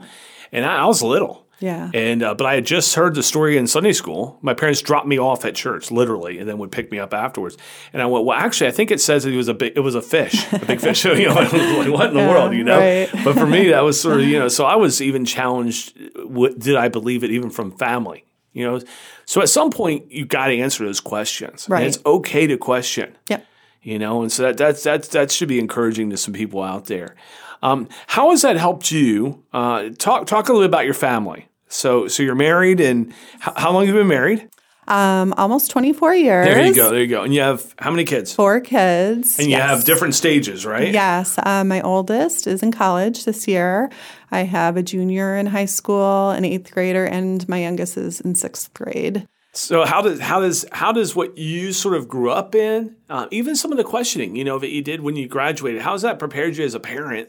and 0.52 0.64
I, 0.64 0.78
I 0.78 0.86
was 0.86 1.02
little. 1.02 1.46
Yeah. 1.62 1.90
And 1.94 2.22
uh, 2.22 2.34
but 2.34 2.46
I 2.46 2.54
had 2.56 2.66
just 2.66 2.94
heard 2.94 3.14
the 3.14 3.22
story 3.22 3.56
in 3.56 3.66
Sunday 3.66 3.92
school. 3.92 4.38
My 4.42 4.52
parents 4.52 4.82
dropped 4.82 5.06
me 5.06 5.18
off 5.18 5.44
at 5.44 5.54
church, 5.54 5.90
literally, 5.90 6.38
and 6.38 6.48
then 6.48 6.58
would 6.58 6.72
pick 6.72 6.90
me 6.90 6.98
up 6.98 7.14
afterwards. 7.14 7.56
And 7.92 8.02
I 8.02 8.06
went, 8.06 8.24
"Well, 8.24 8.36
actually, 8.36 8.68
I 8.68 8.72
think 8.72 8.90
it 8.90 9.00
says 9.00 9.24
that 9.24 9.32
it 9.32 9.36
was 9.36 9.48
a 9.48 9.54
big, 9.54 9.72
it 9.76 9.80
was 9.80 9.94
a 9.94 10.02
fish, 10.02 10.52
a 10.52 10.58
big 10.66 10.80
fish." 10.80 11.04
you 11.04 11.28
know, 11.28 11.34
like, 11.34 11.52
what 11.52 12.08
in 12.08 12.14
the 12.14 12.20
Yeah, 12.20 12.28
world, 12.28 12.52
you 12.52 12.64
know? 12.64 12.78
right. 12.78 13.08
But 13.24 13.34
for 13.38 13.46
me, 13.46 13.68
that 13.70 13.80
was 13.84 14.00
sort 14.00 14.20
of 14.20 14.26
you 14.26 14.38
know. 14.38 14.48
So 14.48 14.64
I 14.64 14.76
was 14.76 15.00
even 15.00 15.24
challenged. 15.24 15.96
What, 16.16 16.58
did 16.58 16.76
I 16.76 16.88
believe 16.88 17.22
it 17.24 17.30
even 17.30 17.48
from 17.50 17.70
family? 17.72 18.24
You 18.52 18.64
know. 18.70 18.80
So 19.24 19.40
at 19.40 19.48
some 19.48 19.70
point, 19.70 20.10
you 20.10 20.26
got 20.26 20.48
to 20.48 20.58
answer 20.58 20.84
those 20.84 21.00
questions. 21.00 21.66
And 21.66 21.72
Right. 21.72 21.86
it's 21.86 21.98
okay 22.04 22.46
to 22.48 22.58
question 22.58 23.16
Yep. 23.28 23.46
you 23.82 23.98
know 23.98 24.22
and 24.22 24.30
so 24.30 24.42
that 24.42 24.56
that's 24.56 24.82
that's 24.82 25.08
that 25.08 25.30
should 25.30 25.48
be 25.48 25.58
encouraging 25.58 26.10
to 26.10 26.16
some 26.16 26.34
people 26.34 26.62
out 26.62 26.84
there 26.86 27.14
um, 27.62 27.88
how 28.08 28.30
has 28.30 28.42
that 28.42 28.56
helped 28.56 28.90
you 28.90 29.42
uh, 29.52 29.88
talk 29.98 30.26
talk 30.26 30.48
a 30.48 30.52
little 30.52 30.62
bit 30.66 30.70
about 30.70 30.84
your 30.84 30.94
family 30.94 31.48
so 31.72 32.06
so 32.08 32.22
you're 32.22 32.34
married 32.34 32.80
and 32.80 33.12
how, 33.40 33.52
how 33.56 33.72
long 33.72 33.86
have 33.86 33.94
you 33.94 34.00
been 34.00 34.08
married 34.08 34.48
Um, 34.88 35.32
almost 35.38 35.70
24 35.70 36.14
years. 36.16 36.46
there 36.46 36.66
you 36.66 36.74
go 36.74 36.90
there 36.90 37.00
you 37.00 37.06
go 37.06 37.22
and 37.22 37.32
you 37.34 37.40
have 37.40 37.74
how 37.78 37.90
many 37.90 38.04
kids 38.04 38.34
Four 38.34 38.60
kids. 38.60 39.38
and 39.38 39.46
you 39.48 39.56
yes. 39.56 39.68
have 39.70 39.84
different 39.84 40.14
stages 40.14 40.66
right 40.66 40.92
Yes. 40.92 41.38
Uh, 41.38 41.64
my 41.64 41.80
oldest 41.82 42.46
is 42.46 42.62
in 42.62 42.72
college 42.72 43.24
this 43.24 43.46
year. 43.48 43.90
I 44.30 44.40
have 44.44 44.76
a 44.76 44.82
junior 44.82 45.36
in 45.36 45.46
high 45.46 45.66
school, 45.66 46.30
an 46.30 46.44
eighth 46.44 46.72
grader, 46.72 47.04
and 47.04 47.46
my 47.48 47.60
youngest 47.60 47.96
is 47.96 48.20
in 48.20 48.34
sixth 48.34 48.72
grade. 48.74 49.26
so 49.52 49.84
how 49.84 50.00
does 50.02 50.18
how 50.20 50.40
does 50.40 50.64
how 50.72 50.92
does 50.92 51.14
what 51.14 51.36
you 51.38 51.72
sort 51.72 51.94
of 51.94 52.08
grew 52.08 52.30
up 52.30 52.54
in 52.54 52.96
uh, 53.10 53.26
even 53.30 53.54
some 53.54 53.70
of 53.70 53.78
the 53.78 53.84
questioning 53.84 54.34
you 54.36 54.44
know 54.44 54.58
that 54.58 54.70
you 54.70 54.82
did 54.82 55.00
when 55.02 55.14
you 55.16 55.28
graduated 55.28 55.82
how 55.82 55.92
has 55.92 56.02
that 56.02 56.18
prepared 56.18 56.56
you 56.56 56.64
as 56.64 56.74
a 56.74 56.80
parent 56.80 57.28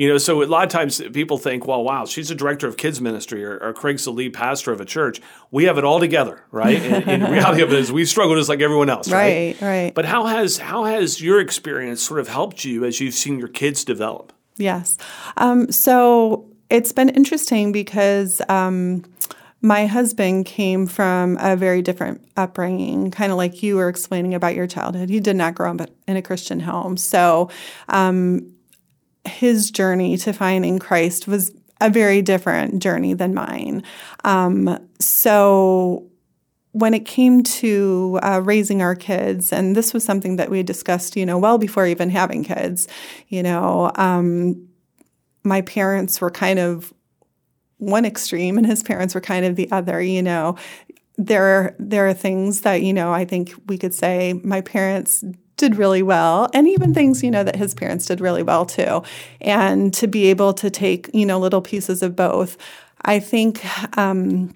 You 0.00 0.08
know, 0.08 0.16
so 0.16 0.42
a 0.42 0.46
lot 0.46 0.64
of 0.64 0.70
times 0.70 0.98
people 1.12 1.36
think, 1.36 1.66
well, 1.66 1.84
wow, 1.84 2.06
she's 2.06 2.30
a 2.30 2.34
director 2.34 2.66
of 2.66 2.78
kids 2.78 3.02
ministry 3.02 3.44
or, 3.44 3.58
or 3.58 3.74
Craig's 3.74 4.06
the 4.06 4.10
lead 4.10 4.32
pastor 4.32 4.72
of 4.72 4.80
a 4.80 4.86
church. 4.86 5.20
We 5.50 5.64
have 5.64 5.76
it 5.76 5.84
all 5.84 6.00
together, 6.00 6.42
right? 6.50 6.80
and, 6.80 7.06
and 7.06 7.22
the 7.22 7.30
reality 7.30 7.60
of 7.60 7.70
it 7.70 7.78
is 7.78 7.92
we 7.92 8.06
struggle 8.06 8.34
just 8.34 8.48
like 8.48 8.62
everyone 8.62 8.88
else, 8.88 9.12
right? 9.12 9.60
Right, 9.60 9.68
right. 9.68 9.94
But 9.94 10.06
how 10.06 10.24
has 10.24 10.56
how 10.56 10.84
has 10.84 11.20
your 11.20 11.38
experience 11.38 12.00
sort 12.00 12.18
of 12.18 12.28
helped 12.28 12.64
you 12.64 12.86
as 12.86 12.98
you've 12.98 13.12
seen 13.12 13.38
your 13.38 13.48
kids 13.48 13.84
develop? 13.84 14.32
Yes. 14.56 14.96
Um, 15.36 15.70
so 15.70 16.48
it's 16.70 16.92
been 16.92 17.10
interesting 17.10 17.70
because 17.70 18.40
um, 18.48 19.04
my 19.60 19.84
husband 19.84 20.46
came 20.46 20.86
from 20.86 21.36
a 21.42 21.56
very 21.56 21.82
different 21.82 22.26
upbringing, 22.38 23.10
kind 23.10 23.32
of 23.32 23.36
like 23.36 23.62
you 23.62 23.76
were 23.76 23.90
explaining 23.90 24.32
about 24.32 24.54
your 24.54 24.66
childhood. 24.66 25.10
He 25.10 25.20
did 25.20 25.36
not 25.36 25.54
grow 25.54 25.70
up 25.72 25.90
in 26.08 26.16
a 26.16 26.22
Christian 26.22 26.60
home. 26.60 26.96
So 26.96 27.50
um, 27.90 28.54
his 29.24 29.70
journey 29.70 30.16
to 30.18 30.32
finding 30.32 30.78
Christ 30.78 31.28
was 31.28 31.52
a 31.80 31.90
very 31.90 32.22
different 32.22 32.82
journey 32.82 33.14
than 33.14 33.34
mine. 33.34 33.82
Um, 34.24 34.78
so 34.98 36.06
when 36.72 36.94
it 36.94 37.04
came 37.04 37.42
to 37.42 38.18
uh, 38.22 38.40
raising 38.44 38.80
our 38.80 38.94
kids, 38.94 39.52
and 39.52 39.74
this 39.74 39.92
was 39.92 40.04
something 40.04 40.36
that 40.36 40.50
we 40.50 40.62
discussed, 40.62 41.16
you 41.16 41.26
know, 41.26 41.38
well 41.38 41.58
before 41.58 41.86
even 41.86 42.10
having 42.10 42.44
kids, 42.44 42.86
you 43.28 43.42
know, 43.42 43.90
um, 43.96 44.68
my 45.42 45.62
parents 45.62 46.20
were 46.20 46.30
kind 46.30 46.58
of 46.58 46.92
one 47.78 48.04
extreme 48.04 48.58
and 48.58 48.66
his 48.66 48.82
parents 48.82 49.14
were 49.14 49.20
kind 49.20 49.44
of 49.44 49.56
the 49.56 49.70
other, 49.72 50.00
you 50.00 50.22
know. 50.22 50.56
There, 51.16 51.74
there 51.78 52.08
are 52.08 52.14
things 52.14 52.60
that, 52.62 52.82
you 52.82 52.92
know, 52.92 53.12
I 53.12 53.24
think 53.24 53.52
we 53.66 53.76
could 53.76 53.94
say 53.94 54.34
my 54.44 54.60
parents 54.60 55.24
did 55.60 55.76
really 55.76 56.02
well 56.02 56.48
and 56.54 56.66
even 56.66 56.92
things 56.94 57.22
you 57.22 57.30
know 57.30 57.44
that 57.44 57.56
his 57.56 57.74
parents 57.74 58.06
did 58.06 58.20
really 58.20 58.42
well 58.42 58.64
too 58.64 59.02
and 59.40 59.92
to 59.94 60.06
be 60.06 60.26
able 60.26 60.52
to 60.54 60.70
take 60.70 61.08
you 61.12 61.26
know 61.26 61.38
little 61.38 61.60
pieces 61.60 62.02
of 62.02 62.16
both 62.16 62.56
i 63.02 63.20
think 63.20 63.62
um, 63.98 64.52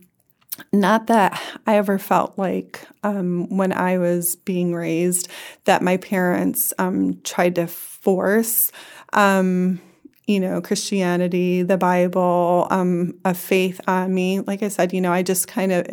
not 0.72 1.08
that 1.08 1.40
I 1.66 1.76
ever 1.76 1.98
felt 1.98 2.38
like 2.38 2.80
um, 3.02 3.48
when 3.56 3.72
I 3.72 3.98
was 3.98 4.36
being 4.36 4.74
raised 4.74 5.28
that 5.64 5.82
my 5.82 5.96
parents 5.96 6.72
um, 6.78 7.20
tried 7.24 7.56
to 7.56 7.66
force, 7.66 8.70
um, 9.12 9.80
you 10.26 10.40
know, 10.40 10.60
Christianity, 10.60 11.62
the 11.62 11.76
Bible, 11.76 12.66
um, 12.70 13.14
a 13.24 13.34
faith 13.34 13.80
on 13.86 14.14
me. 14.14 14.40
Like 14.40 14.62
I 14.62 14.68
said, 14.68 14.92
you 14.92 15.00
know, 15.00 15.12
I 15.12 15.22
just 15.22 15.48
kind 15.48 15.72
of 15.72 15.86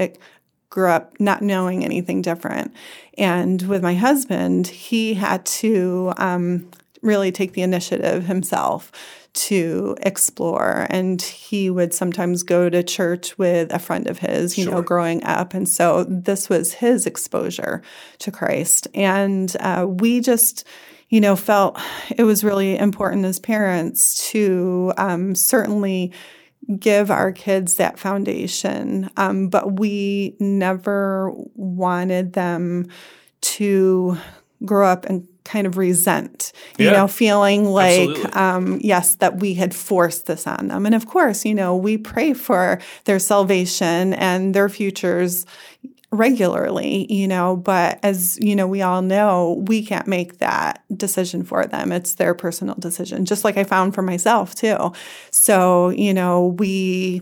grew 0.72 0.90
up 0.90 1.14
not 1.20 1.44
knowing 1.44 1.86
anything 1.86 2.24
different. 2.24 2.74
And 3.18 3.62
with 3.64 3.84
my 3.84 3.94
husband, 3.94 4.66
he 4.66 5.14
had 5.14 5.46
to 5.46 6.14
um, 6.18 6.72
really 7.04 7.32
take 7.32 7.54
the 7.54 7.62
initiative 7.62 8.26
himself 8.26 8.92
to 9.34 9.96
explore. 10.02 10.88
And 10.90 11.22
he 11.22 11.70
would 11.70 11.94
sometimes 11.94 12.44
go 12.44 12.70
to 12.70 12.84
church 12.84 13.38
with 13.38 13.72
a 13.72 13.80
friend 13.80 14.08
of 14.08 14.20
his, 14.20 14.58
you 14.58 14.70
know, 14.70 14.82
growing 14.82 15.24
up. 15.24 15.54
And 15.54 15.68
so 15.68 16.06
this 16.06 16.50
was 16.50 16.74
his 16.74 17.06
exposure 17.06 17.82
to 18.20 18.32
Christ. 18.32 18.88
And 18.94 19.56
uh, 19.60 19.86
we 19.88 20.20
just, 20.22 20.66
you 21.10 21.22
know, 21.22 21.36
felt 21.36 21.80
it 22.18 22.24
was 22.24 22.44
really 22.44 22.78
important 22.78 23.26
as 23.26 23.40
parents 23.40 24.30
to 24.32 24.94
um, 24.98 25.36
certainly 25.36 26.12
give 26.80 27.12
our 27.12 27.32
kids 27.32 27.76
that 27.76 28.00
foundation. 28.00 29.10
Um, 29.18 29.48
but 29.50 29.80
we 29.80 30.36
never 30.40 31.32
wanted 31.56 32.34
them 32.34 32.88
to 33.42 34.18
grow 34.64 34.88
up 34.88 35.06
and 35.08 35.28
kind 35.44 35.66
of 35.66 35.76
resent, 35.76 36.52
you 36.78 36.86
Yeah. 36.86 36.92
know, 36.92 37.08
feeling 37.08 37.66
like, 37.66 38.36
um, 38.38 38.80
yes, 38.82 39.16
that 39.16 39.40
we 39.40 39.56
had 39.56 39.74
forced 39.74 40.28
this 40.28 40.46
on 40.46 40.68
them. 40.68 40.86
And 40.86 40.94
of 40.94 41.08
course, 41.08 41.46
you 41.46 41.56
know, 41.56 41.76
we 41.76 41.98
pray 41.98 42.34
for 42.34 42.80
their 43.06 43.18
salvation 43.18 44.14
and 44.14 44.54
their 44.54 44.70
futures 44.70 45.46
regularly, 46.12 47.12
you 47.12 47.28
know, 47.28 47.56
but 47.56 48.00
as 48.04 48.38
you 48.42 48.56
know, 48.56 48.68
we 48.68 48.82
all 48.82 49.02
know, 49.02 49.64
we 49.68 49.84
can't 49.84 50.08
make 50.08 50.40
that 50.40 50.84
decision 50.96 51.44
for 51.44 51.66
them. 51.66 51.92
It's 51.92 52.16
their 52.16 52.34
personal 52.34 52.76
decision, 52.76 53.26
just 53.26 53.44
like 53.44 53.58
I 53.58 53.64
found 53.64 53.96
for 53.96 54.02
myself 54.02 54.54
too. 54.54 54.92
So, 55.32 55.90
you 55.90 56.14
know, 56.14 56.48
we 56.58 57.22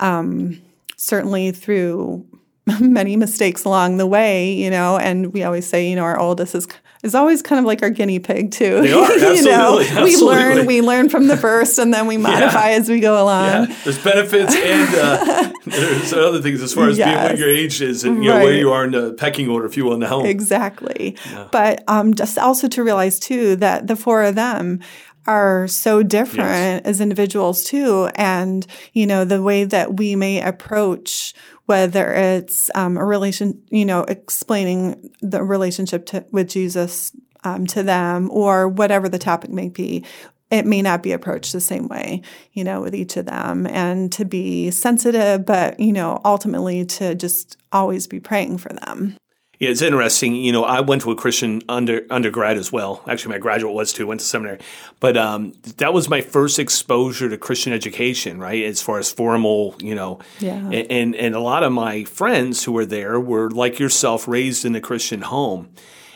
um, 0.00 0.60
certainly 0.96 1.52
through 1.52 2.26
many 2.80 3.16
mistakes 3.16 3.64
along 3.64 3.98
the 3.98 4.06
way, 4.06 4.52
you 4.52 4.70
know, 4.70 4.98
and 4.98 5.32
we 5.32 5.42
always 5.42 5.66
say, 5.66 5.88
you 5.88 5.96
know, 5.96 6.04
our 6.04 6.18
oldest 6.18 6.54
is 6.54 6.66
is 7.02 7.14
always 7.14 7.40
kind 7.40 7.58
of 7.58 7.64
like 7.64 7.82
our 7.82 7.90
guinea 7.90 8.18
pig 8.18 8.50
too. 8.50 8.82
They 8.82 8.92
are, 8.92 9.12
you 9.34 9.42
know, 9.42 9.80
absolutely, 9.80 10.04
we 10.04 10.16
learn 10.16 10.66
we 10.66 10.80
learn 10.82 11.08
from 11.08 11.28
the 11.28 11.36
first, 11.36 11.78
and 11.78 11.92
then 11.92 12.06
we 12.06 12.16
modify 12.30 12.70
as 12.70 12.88
we 12.88 13.00
go 13.00 13.22
along. 13.22 13.46
Yeah, 13.46 13.76
there's 13.84 14.02
benefits 14.02 14.54
and 14.54 14.94
uh, 14.94 15.52
there's 15.66 16.12
other 16.12 16.42
things 16.42 16.62
as 16.62 16.74
far 16.74 16.88
as 16.88 16.96
being 16.96 17.08
what 17.10 17.38
your 17.38 17.48
age 17.48 17.80
is 17.80 18.04
and 18.04 18.22
you 18.22 18.30
know 18.30 18.40
where 18.40 18.54
you 18.54 18.70
are 18.72 18.84
in 18.84 18.92
the 18.92 19.14
pecking 19.14 19.48
order, 19.48 19.66
if 19.66 19.76
you 19.76 19.84
will, 19.84 19.94
in 19.94 20.00
the 20.00 20.08
home. 20.08 20.26
Exactly. 20.26 21.16
But 21.50 21.82
um, 21.88 22.14
just 22.14 22.38
also 22.38 22.68
to 22.68 22.84
realize 22.84 23.18
too 23.18 23.56
that 23.56 23.86
the 23.86 23.96
four 23.96 24.22
of 24.22 24.34
them 24.34 24.80
are 25.26 25.68
so 25.68 26.02
different 26.02 26.86
as 26.86 27.00
individuals 27.00 27.64
too, 27.64 28.10
and 28.14 28.66
you 28.92 29.06
know 29.06 29.24
the 29.24 29.42
way 29.42 29.64
that 29.64 29.96
we 29.96 30.16
may 30.16 30.42
approach 30.42 31.34
whether 31.70 32.12
it's 32.12 32.68
um, 32.74 32.96
a 32.96 33.04
relation, 33.04 33.62
you 33.70 33.84
know, 33.84 34.02
explaining 34.02 35.08
the 35.20 35.40
relationship 35.40 36.04
to, 36.04 36.26
with 36.32 36.48
Jesus 36.48 37.12
um, 37.44 37.64
to 37.68 37.84
them 37.84 38.28
or 38.32 38.66
whatever 38.66 39.08
the 39.08 39.20
topic 39.20 39.50
may 39.50 39.68
be 39.68 40.04
it 40.50 40.66
may 40.66 40.82
not 40.82 41.00
be 41.00 41.12
approached 41.12 41.52
the 41.52 41.60
same 41.60 41.86
way, 41.86 42.22
you 42.54 42.64
know, 42.64 42.80
with 42.80 42.92
each 42.92 43.16
of 43.16 43.26
them 43.26 43.68
and 43.68 44.10
to 44.10 44.24
be 44.24 44.72
sensitive, 44.72 45.46
but, 45.46 45.78
you 45.78 45.92
know, 45.92 46.20
ultimately 46.24 46.84
to 46.84 47.14
just 47.14 47.56
always 47.70 48.08
be 48.08 48.18
praying 48.18 48.58
for 48.58 48.70
them. 48.70 49.16
Yeah, 49.60 49.68
it's 49.68 49.82
interesting. 49.82 50.34
You 50.36 50.52
know, 50.52 50.64
I 50.64 50.80
went 50.80 51.02
to 51.02 51.10
a 51.10 51.14
Christian 51.14 51.60
under 51.68 52.06
undergrad 52.08 52.56
as 52.56 52.72
well. 52.72 53.04
Actually, 53.06 53.34
my 53.34 53.38
graduate 53.38 53.74
was 53.74 53.92
too. 53.92 54.06
Went 54.06 54.20
to 54.20 54.26
seminary, 54.26 54.58
but 55.00 55.18
um, 55.18 55.52
that 55.76 55.92
was 55.92 56.08
my 56.08 56.22
first 56.22 56.58
exposure 56.58 57.28
to 57.28 57.36
Christian 57.36 57.74
education. 57.74 58.40
Right, 58.40 58.64
as 58.64 58.80
far 58.80 58.98
as 58.98 59.12
formal, 59.12 59.76
you 59.78 59.94
know, 59.94 60.18
yeah. 60.38 60.70
And 60.70 61.14
and 61.14 61.34
a 61.34 61.40
lot 61.40 61.62
of 61.62 61.72
my 61.72 62.04
friends 62.04 62.64
who 62.64 62.72
were 62.72 62.86
there 62.86 63.20
were 63.20 63.50
like 63.50 63.78
yourself, 63.78 64.26
raised 64.26 64.64
in 64.64 64.74
a 64.74 64.80
Christian 64.80 65.20
home, 65.20 65.68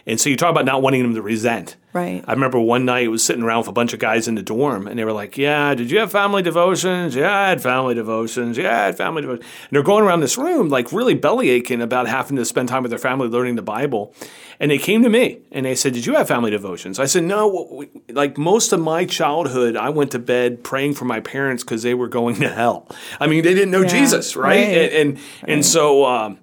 and 0.07 0.21
so 0.21 0.29
you 0.29 0.37
talk 0.37 0.51
about 0.51 0.65
not 0.65 0.83
wanting 0.83 1.03
them 1.03 1.15
to 1.15 1.23
resent. 1.23 1.77
Right. 1.93 2.25
I 2.27 2.33
remember 2.33 2.59
one 2.59 2.85
night 2.85 3.05
I 3.05 3.09
was 3.09 3.23
sitting 3.23 3.45
around 3.45 3.59
with 3.61 3.69
a 3.69 3.73
bunch 3.73 3.93
of 3.93 4.01
guys 4.01 4.27
in 4.27 4.35
the 4.35 4.43
dorm, 4.43 4.89
and 4.89 4.99
they 4.99 5.05
were 5.05 5.13
like, 5.13 5.39
"Yeah, 5.39 5.75
did 5.75 5.93
you 5.93 6.01
have 6.01 6.11
family 6.11 6.43
devotions? 6.43 7.15
Yeah, 7.15 7.33
I 7.33 7.49
had 7.51 7.63
family 7.63 7.95
devotions. 7.95 8.59
Yeah, 8.59 8.77
I 8.83 8.87
had 8.87 8.97
family 8.97 9.23
devotions." 9.23 9.47
And 9.63 9.77
they're 9.77 9.83
going 9.85 10.05
around 10.05 10.21
this 10.21 10.37
room 10.37 10.69
like 10.69 10.91
really 10.93 11.15
belly 11.15 11.51
aching 11.51 11.81
about 11.81 12.09
having 12.09 12.37
to 12.37 12.45
spend 12.45 12.69
time 12.69 12.83
with 12.83 12.91
their 12.91 12.99
family 12.99 13.29
learning 13.29 13.55
the 13.55 13.63
Bible. 13.63 14.13
And 14.59 14.71
they 14.73 14.79
came 14.79 15.03
to 15.05 15.09
me 15.09 15.39
and 15.53 15.67
they 15.67 15.77
said, 15.77 15.93
"Did 15.95 16.05
you 16.05 16.15
have 16.15 16.27
family 16.27 16.51
devotions?" 16.51 16.99
I 16.99 17.05
said, 17.07 17.23
"No. 17.25 17.85
Like 18.11 18.37
most 18.37 18.73
of 18.73 18.81
my 18.81 19.05
childhood, 19.05 19.77
I 19.77 19.91
went 19.91 20.11
to 20.13 20.19
bed 20.19 20.65
praying 20.65 20.95
for 20.95 21.05
my 21.05 21.21
parents 21.21 21.63
because 21.63 21.85
they 21.85 21.95
were 21.95 22.09
going 22.09 22.35
to 22.37 22.49
hell. 22.49 22.89
I 23.21 23.29
mean, 23.29 23.45
they 23.45 23.55
didn't 23.55 23.71
know 23.71 23.83
Yeah, 23.83 23.89
Jesus, 24.01 24.35
right? 24.35 24.49
right, 24.49 24.93
And 24.93 24.93
and, 24.95 25.19
and 25.47 25.65
so." 25.65 26.05
Um, 26.07 26.39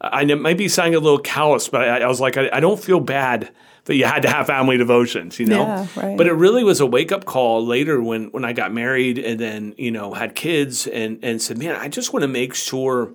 I 0.00 0.24
might 0.24 0.58
be 0.58 0.68
sounding 0.68 0.94
a 0.94 1.00
little 1.00 1.18
callous, 1.18 1.68
but 1.68 1.82
I, 1.82 2.00
I 2.00 2.06
was 2.06 2.20
like, 2.20 2.36
I, 2.36 2.50
I, 2.52 2.60
don't 2.60 2.82
feel 2.82 3.00
bad 3.00 3.50
that 3.84 3.94
you 3.94 4.04
had 4.04 4.22
to 4.22 4.28
have 4.28 4.46
family 4.46 4.76
devotions, 4.76 5.38
you 5.38 5.46
know. 5.46 5.62
Yeah, 5.62 5.86
right. 5.96 6.16
But 6.16 6.26
it 6.26 6.32
really 6.32 6.64
was 6.64 6.80
a 6.80 6.86
wake 6.86 7.12
up 7.12 7.24
call 7.24 7.64
later 7.64 8.02
when 8.02 8.30
when 8.30 8.44
I 8.44 8.52
got 8.52 8.72
married 8.72 9.18
and 9.18 9.38
then 9.38 9.74
you 9.78 9.90
know 9.90 10.14
had 10.14 10.34
kids 10.34 10.86
and 10.86 11.18
and 11.22 11.40
said, 11.40 11.58
man, 11.58 11.76
I 11.76 11.88
just 11.88 12.12
want 12.12 12.22
to 12.22 12.28
make 12.28 12.54
sure 12.54 13.12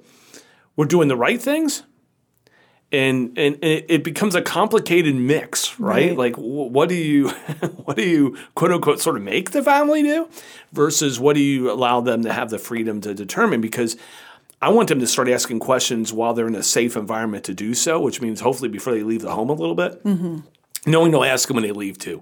we're 0.76 0.86
doing 0.86 1.08
the 1.08 1.18
right 1.18 1.42
things. 1.42 1.84
And 2.92 3.38
and 3.38 3.64
it, 3.64 3.86
it 3.88 4.04
becomes 4.04 4.34
a 4.34 4.42
complicated 4.42 5.14
mix, 5.14 5.80
right? 5.80 6.10
Right. 6.10 6.18
Like, 6.18 6.36
wh- 6.38 6.72
what 6.72 6.90
do 6.90 6.96
you, 6.96 7.30
what 7.84 7.98
do 7.98 8.04
you 8.04 8.38
quote 8.56 8.72
unquote 8.72 9.00
sort 9.00 9.16
of 9.16 9.22
make 9.22 9.52
the 9.52 9.62
family 9.62 10.02
do, 10.02 10.28
versus 10.72 11.20
what 11.20 11.36
do 11.36 11.42
you 11.42 11.72
allow 11.72 12.02
them 12.02 12.24
to 12.24 12.34
have 12.34 12.50
the 12.50 12.58
freedom 12.58 13.00
to 13.02 13.14
determine? 13.14 13.62
Because 13.62 13.96
I 14.62 14.70
want 14.70 14.90
them 14.90 15.00
to 15.00 15.08
start 15.08 15.30
asking 15.30 15.60
questions 15.60 16.12
while 16.12 16.34
they're 16.34 16.48
in 16.48 16.56
a 16.56 16.64
safe 16.64 16.98
environment 16.98 17.46
to 17.46 17.54
do 17.54 17.74
so, 17.74 18.00
which 18.00 18.22
means 18.22 18.42
hopefully 18.42 18.70
before 18.70 18.94
they 18.94 19.04
leave 19.04 19.22
the 19.22 19.32
home 19.32 19.50
a 19.50 19.54
little 19.54 19.76
bit, 19.76 20.04
mm-hmm. 20.04 20.40
knowing 20.86 21.12
they'll 21.12 21.24
ask 21.24 21.48
them 21.48 21.56
when 21.56 21.64
they 21.64 21.72
leave 21.72 21.98
too. 21.98 22.22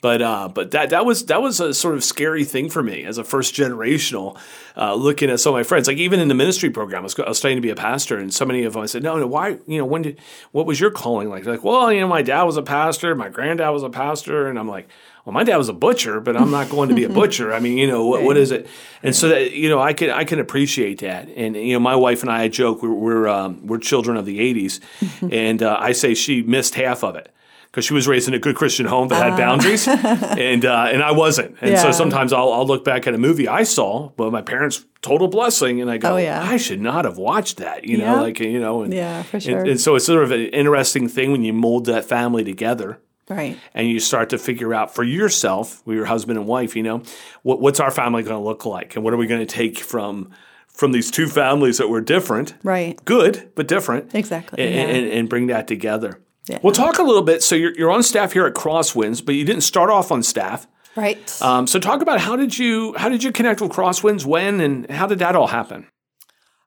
But 0.00 0.20
uh, 0.20 0.48
but 0.48 0.72
that 0.72 0.90
that 0.90 1.06
was 1.06 1.26
that 1.26 1.40
was 1.40 1.60
a 1.60 1.72
sort 1.72 1.94
of 1.94 2.02
scary 2.02 2.44
thing 2.44 2.68
for 2.68 2.82
me 2.82 3.04
as 3.04 3.18
a 3.18 3.24
first 3.24 3.54
generational, 3.54 4.36
uh, 4.76 4.94
looking 4.94 5.30
at 5.30 5.38
some 5.38 5.54
of 5.54 5.58
my 5.58 5.62
friends. 5.62 5.86
Like 5.86 5.98
even 5.98 6.18
in 6.18 6.26
the 6.26 6.34
ministry 6.34 6.70
program, 6.70 7.02
I 7.02 7.04
was, 7.04 7.18
I 7.20 7.28
was 7.28 7.38
studying 7.38 7.58
to 7.58 7.62
be 7.62 7.70
a 7.70 7.76
pastor, 7.76 8.18
and 8.18 8.34
so 8.34 8.44
many 8.44 8.64
of 8.64 8.72
them 8.72 8.82
I 8.82 8.86
said, 8.86 9.04
no, 9.04 9.16
no, 9.16 9.28
why? 9.28 9.58
You 9.68 9.78
know, 9.78 9.84
when 9.84 10.02
did 10.02 10.18
what 10.50 10.66
was 10.66 10.80
your 10.80 10.90
calling 10.90 11.28
like? 11.28 11.44
They're 11.44 11.52
like, 11.52 11.62
well, 11.62 11.92
you 11.92 12.00
know, 12.00 12.08
my 12.08 12.22
dad 12.22 12.42
was 12.42 12.56
a 12.56 12.62
pastor, 12.62 13.14
my 13.14 13.28
granddad 13.28 13.72
was 13.72 13.84
a 13.84 13.90
pastor, 13.90 14.48
and 14.48 14.58
I'm 14.58 14.66
like, 14.66 14.88
well, 15.24 15.32
my 15.32 15.44
dad 15.44 15.56
was 15.56 15.68
a 15.68 15.72
butcher, 15.72 16.20
but 16.20 16.36
I'm 16.36 16.50
not 16.50 16.68
going 16.68 16.88
to 16.88 16.94
be 16.94 17.04
a 17.04 17.08
butcher. 17.20 17.52
I 17.54 17.60
mean, 17.60 17.78
you 17.78 17.86
know, 17.86 18.06
what, 18.06 18.22
what 18.22 18.36
is 18.36 18.50
it? 18.50 18.66
And 19.02 19.14
so 19.14 19.28
that 19.28 19.52
you 19.52 19.68
know, 19.68 19.80
I 19.80 19.92
can 19.92 20.10
I 20.10 20.24
can 20.24 20.40
appreciate 20.40 20.98
that. 21.00 21.28
And 21.36 21.54
you 21.56 21.72
know, 21.74 21.80
my 21.80 21.94
wife 21.96 22.22
and 22.22 22.30
I, 22.30 22.42
I 22.42 22.48
joke 22.48 22.82
we're 22.82 22.92
we're, 22.92 23.28
um, 23.28 23.66
we're 23.66 23.78
children 23.78 24.16
of 24.16 24.26
the 24.26 24.38
'80s, 24.40 24.80
and 25.32 25.62
uh, 25.62 25.76
I 25.78 25.92
say 25.92 26.14
she 26.14 26.42
missed 26.42 26.74
half 26.74 27.04
of 27.04 27.14
it 27.16 27.32
because 27.66 27.86
she 27.86 27.94
was 27.94 28.06
raised 28.06 28.28
in 28.28 28.34
a 28.34 28.38
good 28.38 28.54
Christian 28.54 28.84
home 28.84 29.08
that 29.08 29.22
had 29.30 29.36
boundaries, 29.38 29.86
and 29.88 30.64
uh, 30.64 30.88
and 30.92 31.02
I 31.02 31.12
wasn't. 31.12 31.56
And 31.60 31.78
so 31.78 31.90
sometimes 31.92 32.32
I'll, 32.32 32.52
I'll 32.52 32.66
look 32.66 32.84
back 32.84 33.06
at 33.06 33.14
a 33.14 33.18
movie 33.18 33.48
I 33.48 33.62
saw, 33.62 34.10
but 34.10 34.30
my 34.32 34.42
parents 34.42 34.84
total 35.02 35.28
blessing, 35.28 35.80
and 35.80 35.90
I 35.90 35.98
go, 35.98 36.14
Oh, 36.14 36.16
yeah. 36.16 36.42
I 36.42 36.58
should 36.58 36.80
not 36.80 37.04
have 37.06 37.16
watched 37.16 37.56
that. 37.56 37.84
You 37.84 37.98
know, 37.98 38.04
Yeah. 38.16 38.20
like 38.20 38.40
you 38.40 38.60
know, 38.60 38.82
and, 38.82 38.92
Yeah, 38.92 39.22
for 39.22 39.36
and- 39.38 39.42
sure. 39.42 39.64
and 39.64 39.80
so 39.80 39.94
it's 39.96 40.04
sort 40.04 40.22
of 40.22 40.30
an 40.32 40.40
interesting 40.48 41.08
thing 41.08 41.32
when 41.32 41.42
you 41.44 41.52
mold 41.52 41.86
that 41.86 42.04
family 42.04 42.44
together 42.44 42.98
Right. 43.28 43.58
and 43.72 43.88
you 43.88 44.00
start 44.00 44.30
to 44.30 44.38
figure 44.38 44.74
out 44.74 44.94
for 44.94 45.04
yourself, 45.04 45.80
with 45.86 45.96
your 45.96 46.06
husband 46.06 46.38
and 46.38 46.46
wife, 46.46 46.74
you 46.76 46.82
know, 46.82 47.02
what, 47.42 47.60
what's 47.60 47.80
our 47.80 47.90
family 47.90 48.22
going 48.22 48.36
to 48.36 48.42
look 48.44 48.66
like, 48.66 48.94
and 48.96 49.04
what 49.04 49.14
are 49.14 49.16
we 49.16 49.26
going 49.26 49.40
to 49.46 49.46
take 49.54 49.78
from 49.78 50.30
from 50.68 50.92
these 50.92 51.10
two 51.10 51.28
families 51.28 51.76
that 51.78 51.88
were 51.88 52.00
different, 52.00 52.54
Right. 52.62 53.02
good 53.04 53.50
but 53.54 53.68
different, 53.68 54.14
Exactly, 54.14 54.62
and, 54.62 54.74
yeah. 54.74 54.80
and, 54.96 55.06
and 55.12 55.28
bring 55.28 55.46
that 55.48 55.68
together. 55.68 56.20
Yeah. 56.48 56.58
We'll 56.62 56.72
talk 56.72 56.98
a 56.98 57.02
little 57.02 57.22
bit. 57.22 57.42
So 57.42 57.54
you're 57.54 57.72
you're 57.76 57.90
on 57.90 58.02
staff 58.02 58.32
here 58.32 58.46
at 58.46 58.54
Crosswinds, 58.54 59.24
but 59.24 59.34
you 59.34 59.44
didn't 59.44 59.62
start 59.62 59.90
off 59.90 60.10
on 60.10 60.22
staff. 60.22 60.66
Right. 60.96 61.40
Um, 61.40 61.66
so 61.66 61.78
talk 61.78 62.02
about 62.02 62.20
how 62.20 62.36
did 62.36 62.58
you 62.58 62.94
how 62.98 63.08
did 63.08 63.22
you 63.22 63.30
connect 63.32 63.60
with 63.60 63.70
Crosswinds, 63.72 64.24
when, 64.26 64.60
and 64.60 64.90
how 64.90 65.06
did 65.06 65.20
that 65.20 65.36
all 65.36 65.46
happen? 65.46 65.86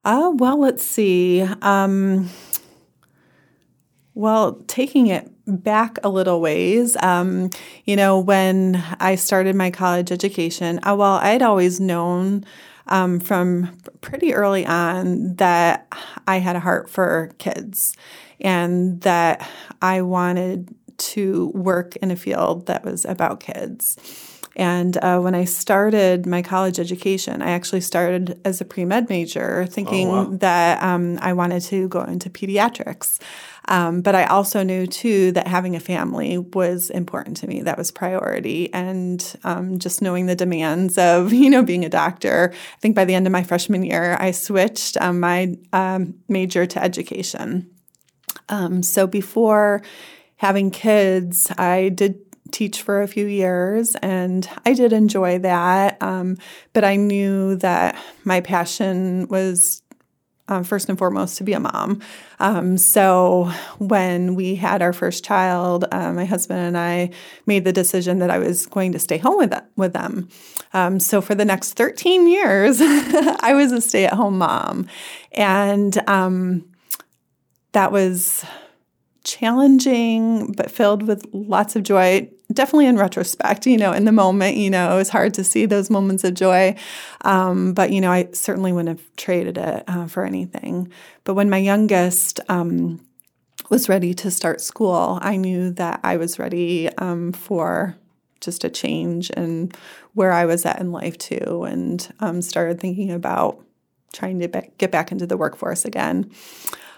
Uh, 0.05 0.31
well, 0.35 0.59
let's 0.59 0.83
see. 0.85 1.41
Um, 1.61 2.29
well, 4.13 4.63
taking 4.67 5.07
it 5.07 5.29
back 5.47 5.97
a 6.03 6.09
little 6.09 6.41
ways, 6.41 6.97
um, 7.01 7.49
you 7.85 7.95
know, 7.95 8.19
when 8.19 8.83
I 8.99 9.15
started 9.15 9.55
my 9.55 9.71
college 9.71 10.11
education, 10.11 10.79
uh, 10.83 10.95
well, 10.95 11.15
I'd 11.15 11.41
always 11.41 11.79
known 11.79 12.45
um, 12.87 13.19
from 13.19 13.77
pretty 14.01 14.33
early 14.33 14.65
on 14.65 15.35
that 15.35 15.91
I 16.27 16.37
had 16.37 16.55
a 16.55 16.59
heart 16.59 16.89
for 16.89 17.31
kids 17.37 17.95
and 18.39 19.01
that 19.01 19.47
I 19.81 20.01
wanted 20.01 20.73
to 20.97 21.51
work 21.53 21.95
in 21.97 22.11
a 22.11 22.15
field 22.15 22.67
that 22.67 22.83
was 22.83 23.05
about 23.05 23.39
kids. 23.39 23.97
And 24.55 24.97
uh, 24.97 25.19
when 25.19 25.35
I 25.35 25.43
started 25.43 26.25
my 26.25 26.41
college 26.41 26.79
education, 26.79 27.41
I 27.41 27.51
actually 27.51 27.81
started 27.81 28.39
as 28.45 28.61
a 28.61 28.65
pre 28.65 28.85
med 28.85 29.09
major, 29.09 29.65
thinking 29.65 30.07
wow. 30.07 30.29
that 30.31 30.81
um, 30.81 31.19
I 31.21 31.33
wanted 31.33 31.61
to 31.63 31.89
go 31.89 32.03
into 32.03 32.29
pediatrics. 32.29 33.19
Um, 33.67 34.01
but 34.01 34.15
I 34.15 34.25
also 34.25 34.63
knew 34.63 34.85
too 34.85 35.31
that 35.31 35.47
having 35.47 35.75
a 35.75 35.79
family 35.79 36.37
was 36.37 36.89
important 36.89 37.37
to 37.37 37.47
me. 37.47 37.61
That 37.61 37.77
was 37.77 37.91
priority, 37.91 38.71
and 38.73 39.35
um, 39.43 39.79
just 39.79 40.01
knowing 40.01 40.27
the 40.27 40.35
demands 40.35 40.97
of 40.97 41.33
you 41.33 41.49
know 41.49 41.63
being 41.63 41.85
a 41.85 41.89
doctor. 41.89 42.53
I 42.53 42.79
think 42.79 42.95
by 42.95 43.05
the 43.05 43.15
end 43.15 43.27
of 43.27 43.33
my 43.33 43.43
freshman 43.43 43.83
year, 43.83 44.17
I 44.19 44.31
switched 44.31 44.97
um, 44.97 45.19
my 45.19 45.57
um, 45.73 46.15
major 46.27 46.65
to 46.65 46.83
education. 46.83 47.69
Um, 48.49 48.83
so 48.83 49.07
before 49.07 49.81
having 50.37 50.69
kids, 50.69 51.51
I 51.57 51.89
did 51.89 52.19
teach 52.51 52.81
for 52.81 53.01
a 53.01 53.07
few 53.07 53.25
years 53.25 53.95
and 54.01 54.47
I 54.65 54.73
did 54.73 54.93
enjoy 54.93 55.39
that. 55.39 56.01
Um, 56.01 56.37
but 56.73 56.83
I 56.83 56.95
knew 56.95 57.55
that 57.57 57.97
my 58.23 58.41
passion 58.41 59.27
was 59.27 59.81
um, 60.47 60.63
first 60.63 60.89
and 60.89 60.97
foremost 60.97 61.37
to 61.37 61.43
be 61.43 61.53
a 61.53 61.59
mom. 61.59 62.01
Um, 62.39 62.77
so 62.77 63.51
when 63.79 64.35
we 64.35 64.55
had 64.55 64.81
our 64.81 64.93
first 64.93 65.23
child, 65.23 65.85
uh, 65.91 66.13
my 66.13 66.25
husband 66.25 66.59
and 66.59 66.77
I 66.77 67.09
made 67.45 67.63
the 67.63 67.73
decision 67.73 68.19
that 68.19 68.29
I 68.29 68.37
was 68.37 68.65
going 68.67 68.91
to 68.91 68.99
stay 68.99 69.17
home 69.17 69.37
with 69.37 69.49
them. 69.49 69.63
With 69.75 69.93
them. 69.93 70.29
Um, 70.73 70.99
so 70.99 71.21
for 71.21 71.35
the 71.35 71.45
next 71.45 71.73
13 71.73 72.27
years, 72.27 72.77
I 72.81 73.53
was 73.55 73.71
a 73.71 73.81
stay 73.81 74.05
at 74.05 74.13
home 74.13 74.37
mom. 74.37 74.87
And 75.31 75.97
um, 76.07 76.69
that 77.71 77.91
was 77.91 78.45
challenging, 79.23 80.51
but 80.53 80.71
filled 80.71 81.03
with 81.03 81.25
lots 81.33 81.75
of 81.75 81.83
joy. 81.83 82.29
Definitely 82.53 82.87
in 82.87 82.97
retrospect, 82.97 83.65
you 83.65 83.77
know, 83.77 83.91
in 83.91 84.05
the 84.05 84.11
moment, 84.11 84.57
you 84.57 84.69
know, 84.69 84.93
it 84.93 84.97
was 84.97 85.09
hard 85.09 85.33
to 85.33 85.43
see 85.43 85.65
those 85.65 85.89
moments 85.89 86.23
of 86.23 86.35
joy. 86.35 86.75
Um, 87.21 87.73
but, 87.73 87.91
you 87.91 87.99
know, 87.99 88.11
I 88.11 88.29
certainly 88.33 88.71
wouldn't 88.71 88.99
have 88.99 89.15
traded 89.15 89.57
it 89.57 89.83
uh, 89.87 90.05
for 90.05 90.25
anything. 90.25 90.91
But 91.23 91.33
when 91.33 91.49
my 91.49 91.57
youngest, 91.57 92.39
um, 92.47 93.01
was 93.69 93.89
ready 93.89 94.13
to 94.13 94.29
start 94.29 94.61
school, 94.61 95.17
I 95.21 95.37
knew 95.37 95.71
that 95.71 95.99
I 96.03 96.17
was 96.17 96.37
ready 96.37 96.89
um, 96.97 97.31
for 97.31 97.95
just 98.41 98.63
a 98.63 98.69
change 98.69 99.31
and 99.35 99.75
where 100.13 100.31
I 100.31 100.45
was 100.45 100.65
at 100.65 100.79
in 100.79 100.91
life 100.91 101.17
too, 101.17 101.63
and 101.63 102.13
um, 102.19 102.41
started 102.41 102.79
thinking 102.79 103.11
about 103.11 103.59
trying 104.13 104.39
to 104.39 104.47
be- 104.47 104.69
get 104.77 104.91
back 104.91 105.11
into 105.11 105.25
the 105.25 105.37
workforce 105.37 105.83
again. 105.83 106.31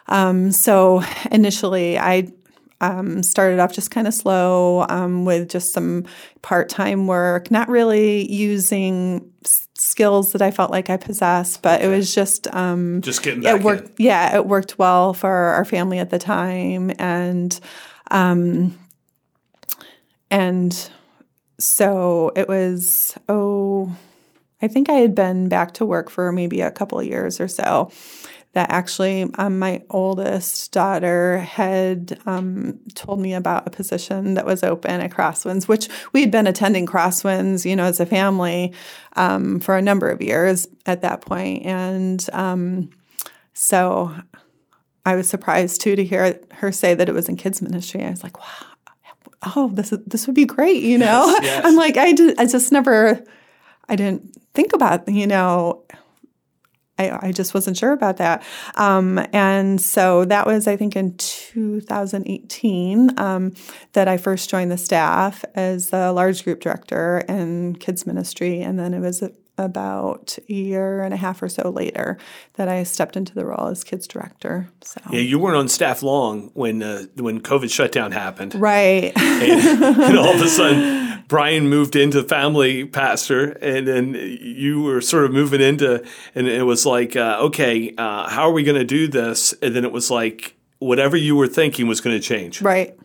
Um, 0.07 0.51
so 0.51 1.03
initially, 1.31 1.97
I 1.97 2.31
um, 2.81 3.23
started 3.23 3.59
off 3.59 3.73
just 3.73 3.91
kind 3.91 4.07
of 4.07 4.13
slow 4.13 4.85
um, 4.89 5.25
with 5.25 5.49
just 5.49 5.73
some 5.73 6.05
part 6.41 6.69
time 6.69 7.07
work, 7.07 7.49
not 7.49 7.69
really 7.69 8.31
using 8.31 9.31
s- 9.43 9.67
skills 9.73 10.31
that 10.33 10.41
I 10.41 10.51
felt 10.51 10.69
like 10.71 10.89
I 10.89 10.97
possessed, 10.97 11.61
but 11.61 11.81
it 11.81 11.87
was 11.87 12.13
just 12.13 12.47
um, 12.53 13.01
Just 13.01 13.23
getting 13.23 13.41
back 13.41 13.59
it 13.59 13.63
worked. 13.63 13.99
Yeah, 13.99 14.35
it 14.35 14.45
worked 14.45 14.77
well 14.77 15.13
for 15.13 15.31
our 15.31 15.65
family 15.65 15.99
at 15.99 16.11
the 16.11 16.19
time, 16.19 16.91
and 16.99 17.59
um, 18.11 18.77
and 20.29 20.89
so 21.59 22.31
it 22.35 22.47
was. 22.47 23.17
Oh, 23.27 23.95
I 24.61 24.67
think 24.67 24.89
I 24.89 24.93
had 24.95 25.13
been 25.15 25.49
back 25.49 25.73
to 25.75 25.85
work 25.85 26.09
for 26.09 26.31
maybe 26.31 26.61
a 26.61 26.71
couple 26.71 26.99
of 26.99 27.05
years 27.05 27.39
or 27.39 27.47
so. 27.47 27.91
That 28.58 28.72
actually 28.72 29.30
um, 29.36 29.60
my 29.60 29.84
oldest 29.91 30.72
daughter 30.72 31.38
had 31.38 32.20
um, 32.26 32.80
told 32.96 33.20
me 33.20 33.36
about 33.36 33.67
a 33.67 33.70
position 33.70 34.34
that 34.34 34.48
was 34.48 34.63
open 34.63 35.00
at 35.00 35.12
Crosswinds, 35.12 35.67
which 35.67 35.88
we 36.12 36.22
had 36.22 36.32
been 36.32 36.48
attending 36.48 36.88
Crosswinds, 36.88 37.65
you 37.70 37.76
know, 37.76 37.84
as 37.84 38.00
a 38.00 38.06
family 38.06 38.74
um, 39.15 39.60
for 39.60 39.78
a 39.78 39.82
number 39.82 40.10
of 40.10 40.24
years 40.24 40.67
at 40.88 41.02
that 41.02 41.22
point, 41.22 41.67
and 41.67 42.28
um, 42.34 42.89
so 43.54 44.12
I 45.06 45.15
was 45.15 45.30
surprised 45.30 45.82
too 45.82 45.96
to 45.96 46.04
hear 46.04 46.39
her 46.54 46.72
say 46.72 46.96
that 46.96 47.08
it 47.08 47.13
was 47.13 47.30
in 47.30 47.38
kids 47.38 47.62
ministry. 47.62 48.04
I 48.04 48.10
was 48.10 48.24
like, 48.24 48.39
wow, 48.39 48.65
oh, 49.56 49.70
this 49.72 49.93
is, 49.93 50.00
this 50.08 50.26
would 50.26 50.36
be 50.36 50.46
great, 50.46 50.82
you 50.82 50.98
know. 50.98 51.28
Yes, 51.28 51.43
yes. 51.43 51.65
I'm 51.65 51.76
like, 51.76 51.96
I 51.98 52.12
did, 52.12 52.39
I 52.39 52.48
just 52.48 52.72
never, 52.72 53.24
I 53.88 53.96
didn't 53.96 54.36
think 54.56 54.74
about, 54.74 55.08
you 55.08 55.28
know. 55.28 55.84
I, 56.99 57.27
I 57.27 57.31
just 57.31 57.53
wasn't 57.53 57.77
sure 57.77 57.91
about 57.91 58.17
that. 58.17 58.43
Um, 58.75 59.19
and 59.33 59.79
so 59.79 60.25
that 60.25 60.45
was, 60.45 60.67
I 60.67 60.75
think, 60.75 60.95
in 60.95 61.15
2018 61.17 63.19
um, 63.19 63.53
that 63.93 64.07
I 64.07 64.17
first 64.17 64.49
joined 64.49 64.71
the 64.71 64.77
staff 64.77 65.43
as 65.55 65.89
the 65.89 66.12
large 66.12 66.43
group 66.43 66.60
director 66.60 67.23
in 67.27 67.75
kids 67.75 68.05
ministry. 68.05 68.62
And 68.62 68.79
then 68.79 68.93
it 68.93 68.99
was 68.99 69.23
about 69.58 70.38
a 70.50 70.54
year 70.54 71.02
and 71.02 71.13
a 71.13 71.17
half 71.17 71.41
or 71.41 71.50
so 71.50 71.70
later 71.70 72.17
that 72.54 72.67
I 72.67 72.84
stepped 72.84 73.17
into 73.17 73.34
the 73.34 73.46
role 73.46 73.67
as 73.67 73.84
kids 73.84 74.08
director. 74.08 74.70
So 74.82 75.02
yeah, 75.12 75.20
you 75.20 75.39
weren't 75.39 75.58
on 75.58 75.67
staff 75.67 76.04
long 76.04 76.52
when 76.54 76.84
uh, 76.84 77.06
when 77.15 77.41
COVID 77.41 77.72
shutdown 77.72 78.12
happened, 78.12 78.56
right? 78.56 79.12
and, 79.17 79.84
and, 79.84 80.17
all 80.17 80.36
of 80.36 80.41
a 80.41 80.48
sudden, 80.48 81.24
Brian 81.28 81.70
moved 81.70 81.96
into 81.96 82.24
family 82.24 82.86
pastor, 82.86 83.52
and 83.52 83.88
then 83.88 84.13
you 84.13 84.82
were 84.84 85.02
sort 85.02 85.26
of 85.26 85.32
moving 85.32 85.62
into, 85.62 86.06
and 86.36 86.48
it 86.48 86.63
was 86.63 86.86
like, 86.86 87.15
uh, 87.15 87.38
okay, 87.41 87.93
uh, 87.98 88.30
how 88.30 88.43
are 88.43 88.54
we 88.54 88.63
going 88.63 88.78
to 88.78 88.86
do 88.86 89.08
this? 89.08 89.54
And 89.62 89.76
then 89.76 89.84
it 89.84 89.91
was 89.91 90.12
like 90.12 90.56
whatever 90.80 91.17
you 91.17 91.36
were 91.36 91.48
thinking 91.48 91.88
was 91.88 92.02
going 92.02 92.15
to 92.15 92.22
change, 92.22 92.62
right? 92.62 92.98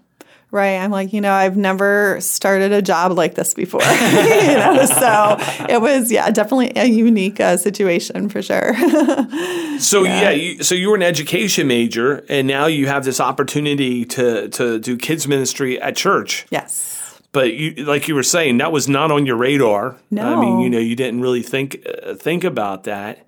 Right. 0.52 0.76
I'm 0.76 0.90
like, 0.90 1.14
you 1.14 1.22
know, 1.22 1.32
I've 1.32 1.56
never 1.56 2.20
started 2.20 2.72
a 2.72 2.82
job 2.82 3.12
like 3.12 3.36
this 3.36 3.54
before. 3.54 3.80
you 3.84 3.88
know, 3.88 4.84
so 4.84 5.36
it 5.66 5.80
was, 5.80 6.12
yeah, 6.12 6.30
definitely 6.30 6.72
a 6.76 6.84
unique 6.84 7.40
uh, 7.40 7.56
situation 7.56 8.28
for 8.28 8.42
sure. 8.42 8.74
so 9.78 10.04
yeah, 10.04 10.20
yeah 10.20 10.30
you, 10.30 10.62
so 10.62 10.74
you 10.74 10.90
were 10.90 10.94
an 10.94 11.02
education 11.02 11.66
major, 11.66 12.22
and 12.28 12.46
now 12.46 12.66
you 12.66 12.86
have 12.86 13.02
this 13.02 13.18
opportunity 13.18 14.04
to 14.04 14.50
to 14.50 14.78
do 14.78 14.98
kids 14.98 15.26
ministry 15.26 15.80
at 15.80 15.96
church. 15.96 16.46
Yes. 16.50 17.18
But 17.32 17.54
you, 17.54 17.86
like 17.86 18.06
you 18.06 18.14
were 18.14 18.22
saying, 18.22 18.58
that 18.58 18.72
was 18.72 18.90
not 18.90 19.10
on 19.10 19.24
your 19.24 19.36
radar. 19.36 19.96
No. 20.10 20.22
I 20.22 20.38
mean, 20.38 20.60
you 20.60 20.68
know, 20.68 20.78
you 20.78 20.94
didn't 20.94 21.22
really 21.22 21.42
think 21.42 21.82
uh, 21.86 22.14
think 22.14 22.44
about 22.44 22.84
that. 22.84 23.26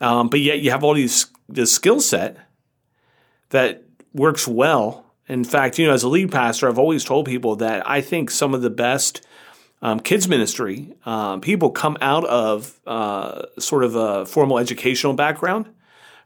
Um, 0.00 0.30
but 0.30 0.40
yet 0.40 0.60
you 0.60 0.70
have 0.70 0.82
all 0.82 0.94
these 0.94 1.26
this 1.50 1.70
skill 1.70 2.00
set 2.00 2.38
that 3.50 3.84
works 4.14 4.48
well 4.48 5.11
in 5.32 5.44
fact, 5.44 5.78
you 5.78 5.86
know, 5.86 5.94
as 5.94 6.02
a 6.02 6.08
lead 6.08 6.30
pastor, 6.30 6.68
I've 6.68 6.78
always 6.78 7.04
told 7.04 7.26
people 7.26 7.56
that 7.56 7.88
I 7.88 8.00
think 8.00 8.30
some 8.30 8.54
of 8.54 8.62
the 8.62 8.70
best 8.70 9.26
um, 9.80 9.98
kids 9.98 10.28
ministry 10.28 10.92
um, 11.04 11.40
people 11.40 11.70
come 11.70 11.96
out 12.00 12.24
of 12.26 12.78
uh, 12.86 13.46
sort 13.58 13.82
of 13.82 13.96
a 13.96 14.26
formal 14.26 14.58
educational 14.58 15.14
background 15.14 15.68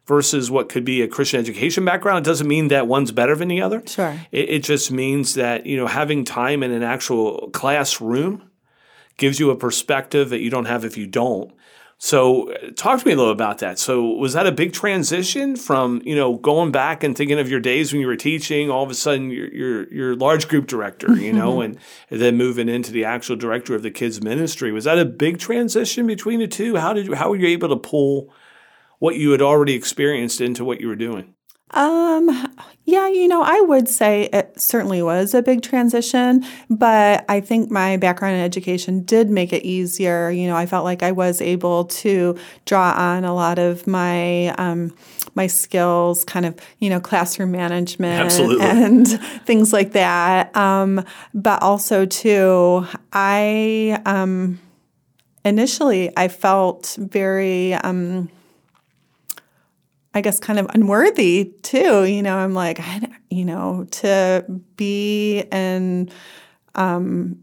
versus 0.06 0.50
what 0.50 0.68
could 0.68 0.84
be 0.84 1.02
a 1.02 1.08
Christian 1.08 1.40
education 1.40 1.84
background. 1.84 2.26
It 2.26 2.28
doesn't 2.28 2.46
mean 2.46 2.68
that 2.68 2.86
one's 2.86 3.12
better 3.12 3.34
than 3.34 3.48
the 3.48 3.62
other. 3.62 3.82
Sure. 3.86 4.18
It, 4.30 4.50
it 4.50 4.62
just 4.62 4.90
means 4.90 5.34
that 5.34 5.66
you 5.66 5.76
know 5.76 5.86
having 5.86 6.24
time 6.24 6.62
in 6.62 6.70
an 6.70 6.82
actual 6.82 7.50
classroom 7.50 8.50
gives 9.16 9.40
you 9.40 9.50
a 9.50 9.56
perspective 9.56 10.30
that 10.30 10.40
you 10.40 10.50
don't 10.50 10.66
have 10.66 10.84
if 10.84 10.96
you 10.96 11.06
don't. 11.06 11.52
So, 11.98 12.52
talk 12.76 13.00
to 13.00 13.06
me 13.06 13.14
a 13.14 13.16
little 13.16 13.32
about 13.32 13.58
that. 13.58 13.78
So, 13.78 14.04
was 14.04 14.34
that 14.34 14.46
a 14.46 14.52
big 14.52 14.74
transition 14.74 15.56
from 15.56 16.02
you 16.04 16.14
know 16.14 16.36
going 16.36 16.70
back 16.70 17.02
and 17.02 17.16
thinking 17.16 17.38
of 17.38 17.48
your 17.48 17.60
days 17.60 17.90
when 17.90 18.02
you 18.02 18.06
were 18.06 18.16
teaching? 18.16 18.70
All 18.70 18.84
of 18.84 18.90
a 18.90 18.94
sudden, 18.94 19.30
you're 19.30 19.52
you're, 19.52 19.92
you're 19.94 20.16
large 20.16 20.46
group 20.48 20.66
director, 20.66 21.14
you 21.14 21.32
know, 21.32 21.62
and, 21.62 21.78
and, 22.10 22.20
then 22.20 22.36
moving 22.36 22.68
into 22.68 22.92
the 22.92 23.06
actual 23.06 23.36
director 23.36 23.74
of 23.74 23.82
the 23.82 23.90
kids 23.90 24.20
ministry. 24.20 24.72
Was 24.72 24.84
that 24.84 24.98
a 24.98 25.06
big 25.06 25.38
transition 25.38 26.06
between 26.06 26.40
the 26.40 26.48
two? 26.48 26.76
How 26.76 26.92
did 26.92 27.06
you, 27.06 27.14
how 27.14 27.30
were 27.30 27.36
you 27.36 27.48
able 27.48 27.70
to 27.70 27.76
pull 27.76 28.30
what 28.98 29.16
you 29.16 29.30
had 29.30 29.40
already 29.40 29.74
experienced 29.74 30.42
into 30.42 30.66
what 30.66 30.82
you 30.82 30.88
were 30.88 30.96
doing? 30.96 31.35
Um, 31.72 32.54
yeah, 32.84 33.08
you 33.08 33.26
know, 33.26 33.42
I 33.42 33.60
would 33.62 33.88
say 33.88 34.28
it 34.32 34.60
certainly 34.60 35.02
was 35.02 35.34
a 35.34 35.42
big 35.42 35.62
transition, 35.62 36.44
but 36.70 37.24
I 37.28 37.40
think 37.40 37.70
my 37.70 37.96
background 37.96 38.36
in 38.36 38.42
education 38.42 39.02
did 39.02 39.28
make 39.28 39.52
it 39.52 39.64
easier. 39.64 40.30
You 40.30 40.46
know, 40.46 40.54
I 40.54 40.66
felt 40.66 40.84
like 40.84 41.02
I 41.02 41.10
was 41.10 41.40
able 41.40 41.86
to 41.86 42.38
draw 42.64 42.92
on 42.92 43.24
a 43.24 43.34
lot 43.34 43.58
of 43.58 43.86
my 43.88 44.48
um, 44.50 44.94
my 45.34 45.48
skills, 45.48 46.24
kind 46.24 46.46
of, 46.46 46.54
you 46.78 46.88
know, 46.88 47.00
classroom 47.00 47.50
management 47.50 48.24
Absolutely. 48.24 48.64
and 48.64 49.08
things 49.44 49.72
like 49.72 49.92
that. 49.92 50.56
Um, 50.56 51.04
but 51.34 51.60
also 51.62 52.06
too, 52.06 52.86
I 53.12 54.00
um, 54.06 54.60
initially 55.44 56.16
I 56.16 56.28
felt 56.28 56.96
very 56.98 57.74
um, 57.74 58.30
I 60.16 60.22
guess, 60.22 60.38
kind 60.38 60.58
of 60.58 60.66
unworthy 60.72 61.52
too. 61.62 62.04
You 62.04 62.22
know, 62.22 62.38
I'm 62.38 62.54
like, 62.54 62.80
I, 62.80 63.06
you 63.28 63.44
know, 63.44 63.86
to 63.90 64.46
be 64.76 65.40
in, 65.52 66.08
um, 66.74 67.38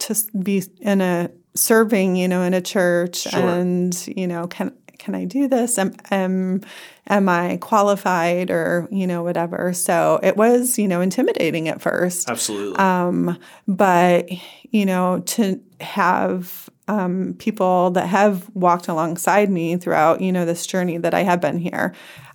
to 0.00 0.16
be 0.36 0.64
in 0.80 1.00
a 1.00 1.30
serving, 1.54 2.16
you 2.16 2.26
know, 2.26 2.42
in 2.42 2.54
a 2.54 2.60
church, 2.60 3.18
sure. 3.18 3.40
and 3.40 4.06
you 4.08 4.26
know, 4.26 4.48
can 4.48 4.72
can 5.08 5.14
I 5.14 5.24
do 5.24 5.48
this? 5.48 5.78
Am, 5.78 5.94
am 6.10 6.60
am 7.06 7.30
I 7.30 7.56
qualified 7.62 8.50
or 8.50 8.86
you 8.90 9.06
know 9.06 9.22
whatever? 9.22 9.72
So 9.72 10.20
it 10.22 10.36
was 10.36 10.78
you 10.78 10.86
know 10.86 11.00
intimidating 11.00 11.66
at 11.70 11.80
first. 11.80 12.28
Absolutely. 12.28 12.76
Um, 12.76 13.38
but 13.66 14.28
you 14.70 14.84
know 14.84 15.20
to 15.20 15.62
have 15.80 16.68
um, 16.88 17.36
people 17.38 17.92
that 17.92 18.06
have 18.06 18.54
walked 18.54 18.88
alongside 18.88 19.48
me 19.48 19.78
throughout, 19.78 20.20
you 20.20 20.30
know, 20.30 20.44
this 20.44 20.66
journey 20.66 20.98
that 20.98 21.14
I 21.14 21.22
have 21.22 21.40
been 21.40 21.56
here 21.56 21.94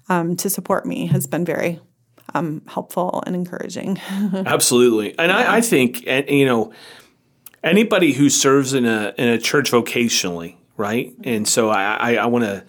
um, 0.09 0.35
to 0.37 0.49
support 0.49 0.85
me 0.87 1.05
has 1.07 1.27
been 1.27 1.45
very 1.45 1.79
um, 2.33 2.63
helpful 2.67 3.23
and 3.27 3.35
encouraging. 3.35 3.99
Absolutely, 4.09 5.15
and 5.19 5.29
yeah. 5.29 5.37
I, 5.37 5.57
I, 5.57 5.61
think, 5.61 6.05
you 6.07 6.47
know, 6.47 6.73
anybody 7.63 8.13
who 8.13 8.29
serves 8.31 8.73
in 8.73 8.85
a 8.85 9.13
in 9.19 9.27
a 9.27 9.37
church 9.37 9.71
vocationally, 9.71 10.55
right? 10.83 11.15
And 11.23 11.47
so 11.47 11.69
I, 11.69 11.95
I, 11.95 12.15
I 12.15 12.25
want 12.27 12.45
to. 12.45 12.63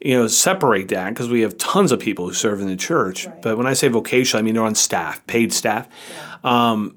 You 0.00 0.18
know, 0.18 0.26
separate 0.26 0.88
that 0.88 1.08
because 1.08 1.30
we 1.30 1.40
have 1.40 1.56
tons 1.56 1.90
of 1.90 1.98
people 1.98 2.26
who 2.26 2.34
serve 2.34 2.60
in 2.60 2.66
the 2.66 2.76
church. 2.76 3.26
Right. 3.26 3.40
But 3.40 3.56
when 3.56 3.66
I 3.66 3.72
say 3.72 3.88
vocational, 3.88 4.40
I 4.40 4.42
mean 4.42 4.52
they're 4.52 4.62
on 4.62 4.74
staff, 4.74 5.26
paid 5.26 5.50
staff. 5.50 5.88
Yeah. 6.10 6.72
Um, 6.72 6.96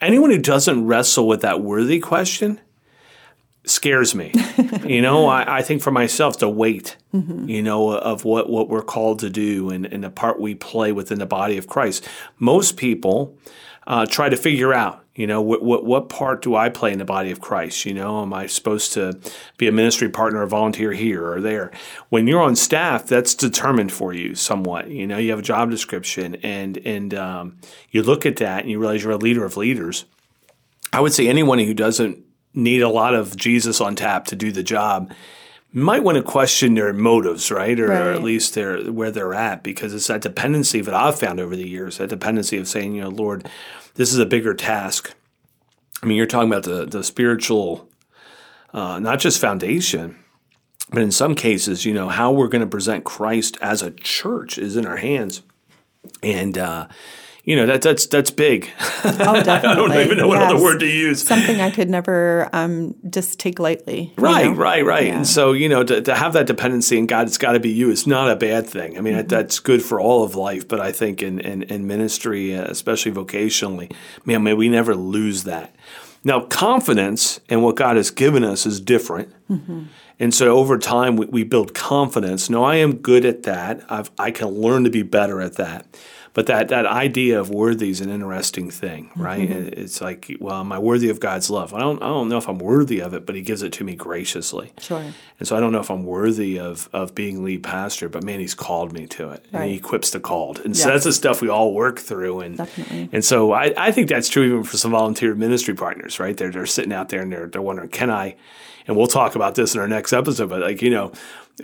anyone 0.00 0.30
who 0.30 0.38
doesn't 0.38 0.86
wrestle 0.86 1.26
with 1.26 1.40
that 1.40 1.62
worthy 1.62 1.98
question 1.98 2.60
scares 3.64 4.14
me. 4.14 4.32
you 4.86 5.02
know, 5.02 5.26
I, 5.26 5.58
I, 5.58 5.62
think 5.62 5.82
for 5.82 5.90
myself 5.90 6.38
the 6.38 6.48
weight, 6.48 6.96
mm-hmm. 7.12 7.48
you 7.48 7.62
know, 7.62 7.90
of 7.90 8.24
what, 8.24 8.48
what 8.48 8.68
we're 8.68 8.82
called 8.82 9.18
to 9.20 9.30
do 9.30 9.70
and, 9.70 9.86
and 9.86 10.04
the 10.04 10.10
part 10.10 10.40
we 10.40 10.54
play 10.54 10.92
within 10.92 11.18
the 11.18 11.26
body 11.26 11.58
of 11.58 11.66
Christ. 11.66 12.08
Most 12.38 12.76
people 12.76 13.36
uh, 13.88 14.04
try 14.04 14.28
to 14.28 14.36
figure 14.36 14.74
out, 14.74 15.02
you 15.14 15.26
know, 15.26 15.40
what, 15.40 15.62
what, 15.62 15.84
what 15.84 16.10
part 16.10 16.42
do 16.42 16.54
I 16.54 16.68
play 16.68 16.92
in 16.92 16.98
the 16.98 17.06
body 17.06 17.30
of 17.30 17.40
Christ? 17.40 17.86
You 17.86 17.94
know, 17.94 18.20
am 18.20 18.34
I 18.34 18.46
supposed 18.46 18.92
to 18.92 19.18
be 19.56 19.66
a 19.66 19.72
ministry 19.72 20.10
partner 20.10 20.42
or 20.42 20.46
volunteer 20.46 20.92
here 20.92 21.26
or 21.26 21.40
there? 21.40 21.72
When 22.10 22.26
you're 22.26 22.42
on 22.42 22.54
staff, 22.54 23.06
that's 23.06 23.34
determined 23.34 23.90
for 23.90 24.12
you 24.12 24.34
somewhat. 24.34 24.90
You 24.90 25.06
know, 25.06 25.16
you 25.16 25.30
have 25.30 25.38
a 25.38 25.42
job 25.42 25.70
description 25.70 26.34
and 26.36 26.76
and 26.84 27.14
um, 27.14 27.56
you 27.90 28.02
look 28.02 28.26
at 28.26 28.36
that 28.36 28.60
and 28.60 28.70
you 28.70 28.78
realize 28.78 29.02
you're 29.02 29.12
a 29.12 29.16
leader 29.16 29.44
of 29.44 29.56
leaders. 29.56 30.04
I 30.92 31.00
would 31.00 31.14
say 31.14 31.26
anyone 31.26 31.58
who 31.58 31.74
doesn't 31.74 32.22
need 32.52 32.82
a 32.82 32.90
lot 32.90 33.14
of 33.14 33.36
Jesus 33.36 33.80
on 33.80 33.96
tap 33.96 34.26
to 34.26 34.36
do 34.36 34.52
the 34.52 34.62
job 34.62 35.12
might 35.72 36.02
want 36.02 36.16
to 36.16 36.22
question 36.22 36.74
their 36.74 36.92
motives, 36.92 37.50
right? 37.50 37.78
Or, 37.78 37.88
right. 37.88 38.06
or, 38.06 38.12
at 38.12 38.22
least 38.22 38.54
their 38.54 38.90
where 38.90 39.10
they're 39.10 39.34
at, 39.34 39.62
because 39.62 39.92
it's 39.94 40.06
that 40.06 40.22
dependency 40.22 40.80
that 40.80 40.94
I've 40.94 41.18
found 41.18 41.40
over 41.40 41.54
the 41.54 41.68
years, 41.68 41.98
that 41.98 42.08
dependency 42.08 42.56
of 42.56 42.68
saying, 42.68 42.94
you 42.94 43.02
know, 43.02 43.10
Lord, 43.10 43.48
this 43.94 44.12
is 44.12 44.18
a 44.18 44.26
bigger 44.26 44.54
task. 44.54 45.14
I 46.02 46.06
mean, 46.06 46.16
you're 46.16 46.26
talking 46.26 46.50
about 46.50 46.64
the 46.64 46.86
the 46.86 47.04
spiritual, 47.04 47.88
uh, 48.72 48.98
not 48.98 49.20
just 49.20 49.40
foundation, 49.40 50.16
but 50.90 51.02
in 51.02 51.10
some 51.10 51.34
cases, 51.34 51.84
you 51.84 51.92
know, 51.92 52.08
how 52.08 52.32
we're 52.32 52.48
going 52.48 52.62
to 52.62 52.66
present 52.66 53.04
Christ 53.04 53.58
as 53.60 53.82
a 53.82 53.90
church 53.90 54.56
is 54.56 54.76
in 54.76 54.86
our 54.86 54.96
hands, 54.96 55.42
and 56.22 56.56
uh, 56.56 56.88
you 57.48 57.56
know 57.56 57.66
that 57.66 57.80
that's 57.82 58.06
that's 58.06 58.30
big. 58.30 58.70
Oh, 59.04 59.42
definitely. 59.42 59.68
I 59.70 59.74
don't 59.74 59.92
even 60.06 60.18
know 60.18 60.28
what 60.28 60.40
Yes. 60.40 60.52
other 60.52 60.62
word 60.62 60.78
to 60.80 60.86
use. 60.86 61.22
Something 61.22 61.60
I 61.60 61.70
could 61.70 61.88
never 61.88 62.48
um, 62.52 62.94
just 63.08 63.38
take 63.38 63.58
lightly. 63.60 64.12
you 64.16 64.22
Right, 64.22 64.46
know? 64.46 64.52
right, 64.68 64.84
right. 64.84 65.06
Yeah. 65.06 65.16
And 65.18 65.26
so, 65.26 65.52
you 65.52 65.68
know, 65.68 65.84
to, 65.84 66.00
to 66.02 66.14
have 66.16 66.32
that 66.32 66.46
dependency 66.48 66.98
in 66.98 67.06
God, 67.06 67.28
it's 67.28 67.38
got 67.38 67.52
to 67.52 67.60
be 67.60 67.70
you. 67.70 67.90
It's 67.90 68.06
not 68.08 68.28
a 68.28 68.34
bad 68.36 68.66
thing. 68.66 68.98
I 68.98 69.00
mean, 69.00 69.14
Mm-hmm. 69.14 69.28
that's 69.28 69.60
good 69.60 69.82
for 69.82 70.00
all 70.00 70.24
of 70.24 70.34
life. 70.34 70.66
But 70.66 70.80
I 70.80 70.90
think 70.92 71.22
in, 71.22 71.38
in, 71.38 71.62
in 71.64 71.86
ministry, 71.86 72.54
uh, 72.56 72.64
especially 72.64 73.12
vocationally, 73.12 73.92
man, 74.24 74.42
may 74.42 74.54
we 74.54 74.68
never 74.68 74.94
lose 74.96 75.44
that. 75.44 75.74
Now, 76.24 76.40
confidence 76.40 77.38
in 77.48 77.62
what 77.62 77.76
God 77.76 77.96
has 77.96 78.10
given 78.10 78.42
us 78.44 78.66
is 78.66 78.80
different. 78.80 79.32
Mm-hmm. 79.48 79.84
And 80.18 80.34
so 80.34 80.56
over 80.58 80.76
time, 80.76 81.14
we, 81.16 81.26
we 81.26 81.44
build 81.44 81.72
confidence. 81.74 82.50
No, 82.50 82.64
I 82.64 82.76
am 82.76 82.96
good 82.96 83.24
at 83.24 83.44
that. 83.44 83.84
I've, 83.88 84.10
I 84.18 84.32
can 84.32 84.48
learn 84.48 84.82
to 84.84 84.90
be 84.90 85.02
better 85.04 85.40
at 85.40 85.54
that. 85.54 85.86
But 86.38 86.46
that, 86.46 86.68
that 86.68 86.86
idea 86.86 87.40
of 87.40 87.50
worthy 87.50 87.90
is 87.90 88.00
an 88.00 88.10
interesting 88.10 88.70
thing, 88.70 89.10
right? 89.16 89.48
Mm-hmm. 89.48 89.80
It's 89.80 90.00
like, 90.00 90.36
well, 90.38 90.60
am 90.60 90.70
I 90.70 90.78
worthy 90.78 91.08
of 91.08 91.18
God's 91.18 91.50
love? 91.50 91.74
I 91.74 91.80
don't, 91.80 92.00
I 92.00 92.06
don't 92.06 92.28
know 92.28 92.38
if 92.38 92.48
I'm 92.48 92.60
worthy 92.60 93.00
of 93.00 93.12
it, 93.12 93.26
but 93.26 93.34
He 93.34 93.42
gives 93.42 93.64
it 93.64 93.72
to 93.72 93.82
me 93.82 93.96
graciously. 93.96 94.72
Sure. 94.78 95.02
And 95.40 95.48
so 95.48 95.56
I 95.56 95.58
don't 95.58 95.72
know 95.72 95.80
if 95.80 95.90
I'm 95.90 96.04
worthy 96.04 96.60
of, 96.60 96.88
of 96.92 97.12
being 97.12 97.42
lead 97.42 97.64
pastor, 97.64 98.08
but 98.08 98.22
man, 98.22 98.38
He's 98.38 98.54
called 98.54 98.92
me 98.92 99.08
to 99.08 99.30
it. 99.30 99.46
And 99.52 99.68
He 99.68 99.74
equips 99.74 100.10
the 100.12 100.20
called. 100.20 100.60
And 100.60 100.76
so 100.76 100.90
that's 100.90 101.02
the 101.02 101.12
stuff 101.12 101.42
we 101.42 101.48
all 101.48 101.74
work 101.74 101.98
through. 101.98 102.38
And, 102.38 102.58
Definitely. 102.58 103.08
and 103.12 103.24
so 103.24 103.50
I, 103.50 103.74
I 103.76 103.90
think 103.90 104.08
that's 104.08 104.28
true 104.28 104.44
even 104.44 104.62
for 104.62 104.76
some 104.76 104.92
volunteer 104.92 105.34
ministry 105.34 105.74
partners, 105.74 106.20
right? 106.20 106.36
They're, 106.36 106.52
they're 106.52 106.66
sitting 106.66 106.92
out 106.92 107.08
there 107.08 107.22
and 107.22 107.32
they're, 107.32 107.48
they're 107.48 107.60
wondering, 107.60 107.88
can 107.88 108.12
I? 108.12 108.36
And 108.86 108.96
we'll 108.96 109.08
talk 109.08 109.34
about 109.34 109.56
this 109.56 109.74
in 109.74 109.80
our 109.80 109.88
next 109.88 110.12
episode, 110.12 110.50
but 110.50 110.60
like, 110.60 110.82
you 110.82 110.90
know, 110.90 111.10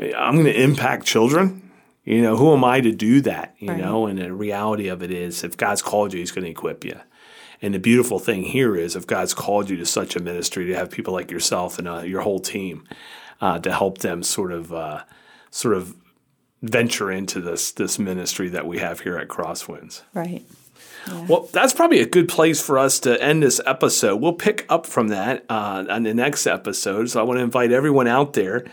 I'm 0.01 0.35
going 0.35 0.47
to 0.47 0.61
impact 0.61 1.07
children. 1.07 1.64
You 2.05 2.21
know, 2.23 2.37
who 2.37 2.53
am 2.53 2.65
I 2.65 2.81
to 2.81 2.93
do 2.93 3.21
that? 3.23 3.55
You 3.59 3.69
Right. 3.71 3.79
know, 3.81 4.07
and 4.07 4.19
the 4.19 4.33
reality 4.33 4.89
of 4.89 5.03
it 5.03 5.11
is 5.11 5.43
if 5.43 5.57
God's 5.57 5.83
called 5.83 6.13
you, 6.13 6.21
He's 6.21 6.33
going 6.33 6.45
to 6.45 6.51
equip 6.51 6.85
you. 6.85 6.99
And 7.63 7.73
the 7.73 7.79
beautiful 7.79 8.19
thing 8.19 8.43
here 8.43 8.77
is 8.77 8.95
if 8.95 9.07
God's 9.07 9.33
called 9.33 9.71
you 9.71 9.77
to 9.79 9.87
such 9.87 10.17
a 10.17 10.21
ministry, 10.21 10.67
to 10.67 10.75
have 10.75 10.91
people 10.91 11.15
like 11.15 11.31
yourself 11.31 11.79
and 11.79 11.89
uh, 11.89 12.01
your 12.01 12.21
whole 12.21 12.41
team 12.41 12.87
uh, 13.41 13.59
to 13.61 13.73
help 13.73 13.99
them 13.99 14.23
sort 14.23 14.53
of, 14.53 14.73
uh, 14.73 15.05
sort 15.51 15.75
of 15.75 15.95
venture 16.63 17.11
into 17.11 17.41
this 17.41 17.73
this 17.73 17.99
ministry 17.99 18.49
that 18.49 18.67
we 18.67 18.79
have 18.79 19.01
here 19.01 19.17
at 19.19 19.29
Crosswinds. 19.29 20.03
Right. 20.15 20.45
Well, 21.29 21.49
that's 21.53 21.75
probably 21.75 22.01
a 22.01 22.07
good 22.07 22.29
place 22.29 22.63
for 22.63 22.79
us 22.79 22.99
to 23.01 23.23
end 23.23 23.43
this 23.43 23.61
episode. 23.67 24.17
We'll 24.23 24.33
pick 24.33 24.65
up 24.71 24.87
from 24.87 25.09
that 25.09 25.45
uh, 25.51 25.85
on 25.91 26.05
the 26.05 26.15
next 26.15 26.47
episode. 26.47 27.11
So 27.11 27.21
I 27.21 27.23
want 27.25 27.39
to 27.39 27.45
invite 27.45 27.73
everyone 27.73 28.09
out 28.09 28.33
there 28.33 28.65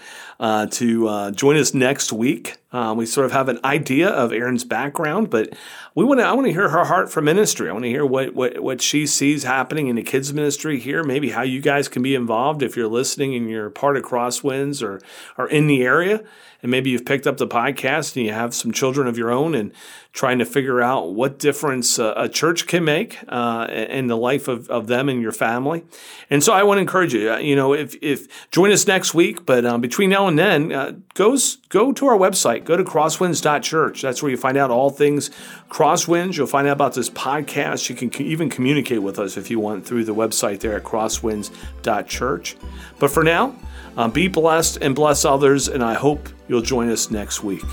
uh, 0.41 0.65
to 0.65 1.07
uh, 1.07 1.31
join 1.31 1.55
us 1.55 1.73
next 1.73 2.11
week. 2.11 2.57
Uh, 2.71 2.95
we 2.97 3.05
sort 3.05 3.25
of 3.25 3.31
have 3.31 3.47
an 3.47 3.59
idea 3.63 4.09
of 4.09 4.33
Erin's 4.33 4.63
background, 4.63 5.29
but 5.29 5.53
we 5.93 6.03
want 6.03 6.19
to. 6.19 6.25
I 6.25 6.33
want 6.33 6.47
to 6.47 6.51
hear 6.51 6.69
her 6.69 6.85
heart 6.85 7.11
for 7.11 7.21
ministry. 7.21 7.69
I 7.69 7.73
want 7.73 7.85
to 7.85 7.89
hear 7.89 8.05
what 8.05 8.33
what 8.33 8.59
what 8.59 8.81
she 8.81 9.05
sees 9.05 9.43
happening 9.43 9.87
in 9.87 9.97
the 9.97 10.03
kids 10.03 10.33
ministry 10.33 10.79
here. 10.79 11.03
Maybe 11.03 11.29
how 11.29 11.43
you 11.43 11.61
guys 11.61 11.87
can 11.87 12.01
be 12.01 12.15
involved 12.15 12.63
if 12.63 12.75
you're 12.75 12.87
listening 12.87 13.35
and 13.35 13.49
you're 13.49 13.69
part 13.69 13.97
of 13.97 14.03
Crosswinds 14.03 14.81
or 14.81 14.99
are 15.37 15.47
in 15.47 15.67
the 15.67 15.83
area 15.83 16.23
and 16.61 16.69
maybe 16.69 16.89
you've 16.89 17.05
picked 17.05 17.25
up 17.25 17.37
the 17.37 17.47
podcast 17.47 18.15
and 18.15 18.25
you 18.25 18.33
have 18.33 18.53
some 18.53 18.71
children 18.71 19.07
of 19.07 19.17
your 19.17 19.31
own 19.31 19.55
and 19.55 19.71
trying 20.13 20.39
to 20.39 20.45
figure 20.45 20.81
out 20.81 21.13
what 21.13 21.39
difference 21.39 21.97
uh, 21.97 22.13
a 22.15 22.27
church 22.29 22.67
can 22.67 22.83
make 22.83 23.19
uh, 23.29 23.67
in 23.69 24.07
the 24.07 24.17
life 24.17 24.47
of, 24.47 24.69
of 24.69 24.87
them 24.87 25.09
and 25.09 25.21
your 25.21 25.31
family. 25.31 25.83
And 26.29 26.43
so 26.43 26.53
I 26.53 26.63
want 26.63 26.77
to 26.77 26.81
encourage 26.81 27.13
you, 27.13 27.31
uh, 27.31 27.37
you 27.37 27.55
know, 27.55 27.73
if, 27.73 27.95
if 28.01 28.49
join 28.51 28.71
us 28.71 28.85
next 28.85 29.13
week, 29.13 29.45
but 29.45 29.65
um, 29.65 29.81
between 29.81 30.09
now 30.09 30.27
and 30.31 30.39
then, 30.39 30.71
uh, 30.71 30.93
goes, 31.13 31.57
go 31.67 31.91
to 31.91 32.07
our 32.07 32.17
website, 32.17 32.63
go 32.63 32.77
to 32.77 32.83
crosswinds.church. 32.85 34.01
That's 34.01 34.23
where 34.23 34.31
you 34.31 34.37
find 34.37 34.57
out 34.57 34.71
all 34.71 34.89
things 34.89 35.29
Crosswinds. 35.69 36.37
You'll 36.37 36.47
find 36.47 36.67
out 36.67 36.73
about 36.73 36.93
this 36.93 37.09
podcast. 37.09 37.89
You 37.89 37.95
can 37.95 38.09
co- 38.09 38.23
even 38.23 38.49
communicate 38.49 39.01
with 39.01 39.19
us 39.19 39.35
if 39.35 39.51
you 39.51 39.59
want 39.59 39.85
through 39.85 40.05
the 40.05 40.15
website 40.15 40.61
there 40.61 40.77
at 40.77 40.83
crosswinds.church. 40.83 42.55
But 42.97 43.11
for 43.11 43.23
now, 43.23 43.55
um, 43.97 44.11
be 44.11 44.29
blessed 44.29 44.77
and 44.81 44.95
bless 44.95 45.25
others, 45.25 45.67
and 45.67 45.83
I 45.83 45.95
hope 45.95 46.29
you'll 46.47 46.61
join 46.61 46.89
us 46.89 47.11
next 47.11 47.43
week. 47.43 47.65